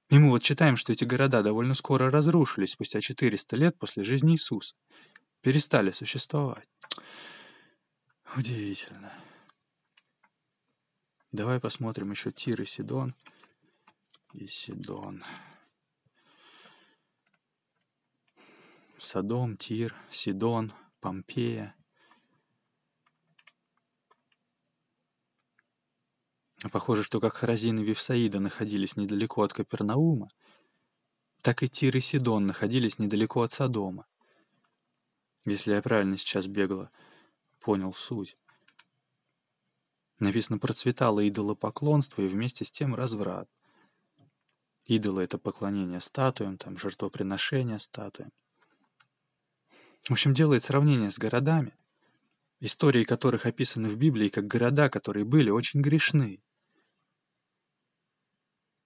И 0.09 0.17
мы 0.17 0.29
вот 0.29 0.43
читаем, 0.43 0.75
что 0.75 0.91
эти 0.91 1.05
города 1.05 1.41
довольно 1.41 1.73
скоро 1.73 2.09
разрушились, 2.09 2.71
спустя 2.71 2.99
400 2.99 3.55
лет 3.55 3.77
после 3.77 4.03
жизни 4.03 4.33
Иисуса. 4.33 4.75
Перестали 5.41 5.91
существовать. 5.91 6.69
Удивительно. 8.35 9.13
Давай 11.31 11.61
посмотрим 11.61 12.11
еще 12.11 12.31
Тир 12.31 12.61
и 12.61 12.65
Сидон. 12.65 13.15
И 14.33 14.47
Сидон. 14.47 15.23
Содом, 18.97 19.57
Тир, 19.57 19.95
Сидон, 20.11 20.73
Помпея. 20.99 21.73
Похоже, 26.69 27.03
что 27.03 27.19
как 27.19 27.33
Харазин 27.33 27.79
и 27.79 27.83
Вифсаида 27.83 28.39
находились 28.39 28.95
недалеко 28.95 29.41
от 29.41 29.53
Капернаума, 29.53 30.29
так 31.41 31.63
и 31.63 31.69
Тир 31.69 31.97
и 31.97 31.99
Сидон 31.99 32.45
находились 32.45 32.99
недалеко 32.99 33.41
от 33.41 33.51
Содома. 33.51 34.05
Если 35.45 35.73
я 35.73 35.81
правильно 35.81 36.17
сейчас 36.17 36.45
бегло 36.45 36.91
понял 37.59 37.93
суть. 37.93 38.35
Написано, 40.19 40.59
процветало 40.59 41.27
идолопоклонство 41.27 42.21
и 42.21 42.27
вместе 42.27 42.63
с 42.63 42.71
тем 42.71 42.93
разврат. 42.93 43.49
Идолы— 44.85 45.23
это 45.23 45.39
поклонение 45.39 45.99
статуям, 45.99 46.57
там, 46.57 46.77
жертвоприношение 46.77 47.79
статуям. 47.79 48.31
В 50.03 50.11
общем, 50.11 50.33
делает 50.35 50.63
сравнение 50.63 51.09
с 51.09 51.17
городами, 51.17 51.73
истории 52.59 53.03
которых 53.03 53.47
описаны 53.47 53.89
в 53.89 53.95
Библии 53.95 54.29
как 54.29 54.45
города, 54.45 54.89
которые 54.89 55.25
были 55.25 55.49
очень 55.49 55.81
грешны. 55.81 56.43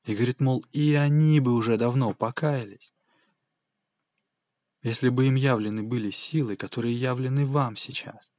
И 0.06 0.13
говорит, 0.13 0.39
мол, 0.39 0.63
и 0.72 0.94
они 0.94 1.39
бы 1.39 1.54
уже 1.54 1.78
давно 1.78 2.13
покаялись, 2.13 2.94
если 4.84 5.10
бы 5.10 5.26
им 5.28 5.36
явлены 5.36 5.82
были 5.82 6.12
силы, 6.12 6.56
которые 6.56 6.96
явлены 6.96 7.46
вам 7.46 7.76
сейчас. 7.76 8.32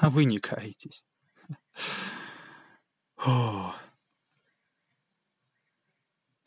А 0.00 0.10
вы 0.10 0.24
не 0.24 0.40
каетесь. 0.40 1.04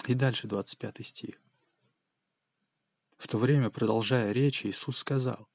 И 0.07 0.13
дальше 0.13 0.47
25 0.47 1.05
стих. 1.05 1.41
В 3.17 3.27
то 3.27 3.37
время, 3.37 3.69
продолжая 3.69 4.31
речь, 4.31 4.65
Иисус 4.65 4.97
сказал, 4.97 5.47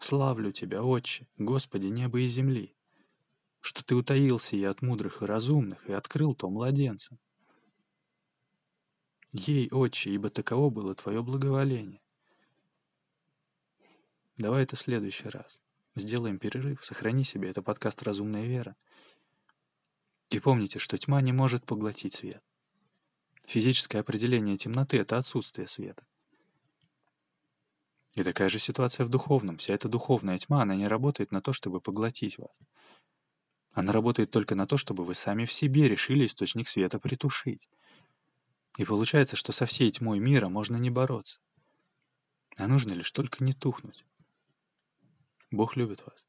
«Славлю 0.00 0.52
Тебя, 0.52 0.82
Отче, 0.82 1.28
Господи 1.36 1.86
неба 1.86 2.20
и 2.20 2.26
земли, 2.26 2.74
что 3.60 3.84
Ты 3.84 3.94
утаился 3.94 4.56
и 4.56 4.64
от 4.64 4.80
мудрых 4.80 5.22
и 5.22 5.26
разумных 5.26 5.86
и 5.88 5.92
открыл 5.92 6.34
то 6.34 6.48
младенцам. 6.48 7.18
Ей, 9.32 9.68
Отче, 9.70 10.10
ибо 10.10 10.30
таково 10.30 10.70
было 10.70 10.94
Твое 10.94 11.22
благоволение». 11.22 12.00
Давай 14.36 14.62
это 14.62 14.76
в 14.76 14.80
следующий 14.80 15.28
раз. 15.28 15.60
Сделаем 15.96 16.38
перерыв, 16.38 16.84
сохрани 16.84 17.24
себе, 17.24 17.50
это 17.50 17.60
подкаст 17.60 18.02
«Разумная 18.02 18.46
вера». 18.46 18.76
И 20.30 20.38
помните, 20.38 20.78
что 20.78 20.96
тьма 20.96 21.20
не 21.22 21.32
может 21.32 21.64
поглотить 21.64 22.14
свет. 22.14 22.42
Физическое 23.46 24.00
определение 24.00 24.56
темноты— 24.56 24.96
это 24.98 25.18
отсутствие 25.18 25.66
света. 25.66 26.06
И 28.14 28.22
такая 28.22 28.48
же 28.48 28.58
ситуация 28.58 29.06
в 29.06 29.08
духовном. 29.08 29.56
Вся 29.56 29.74
эта 29.74 29.88
духовная 29.88 30.38
тьма, 30.38 30.62
она 30.62 30.76
не 30.76 30.86
работает 30.86 31.32
на 31.32 31.40
то, 31.40 31.52
чтобы 31.52 31.80
поглотить 31.80 32.38
вас. 32.38 32.56
Она 33.72 33.92
работает 33.92 34.30
только 34.30 34.54
на 34.54 34.66
то, 34.66 34.76
чтобы 34.76 35.04
вы 35.04 35.14
сами 35.14 35.44
в 35.44 35.52
себе 35.52 35.88
решили 35.88 36.26
источник 36.26 36.68
света 36.68 36.98
притушить. 36.98 37.68
И 38.76 38.84
получается, 38.84 39.36
что 39.36 39.52
со 39.52 39.66
всей 39.66 39.90
тьмой 39.90 40.18
мира 40.20 40.48
можно 40.48 40.76
не 40.76 40.90
бороться. 40.90 41.40
А 42.56 42.66
нужно 42.66 42.92
лишь 42.92 43.10
только 43.10 43.42
не 43.42 43.52
тухнуть. 43.52 44.04
Бог 45.50 45.76
любит 45.76 46.04
вас. 46.06 46.27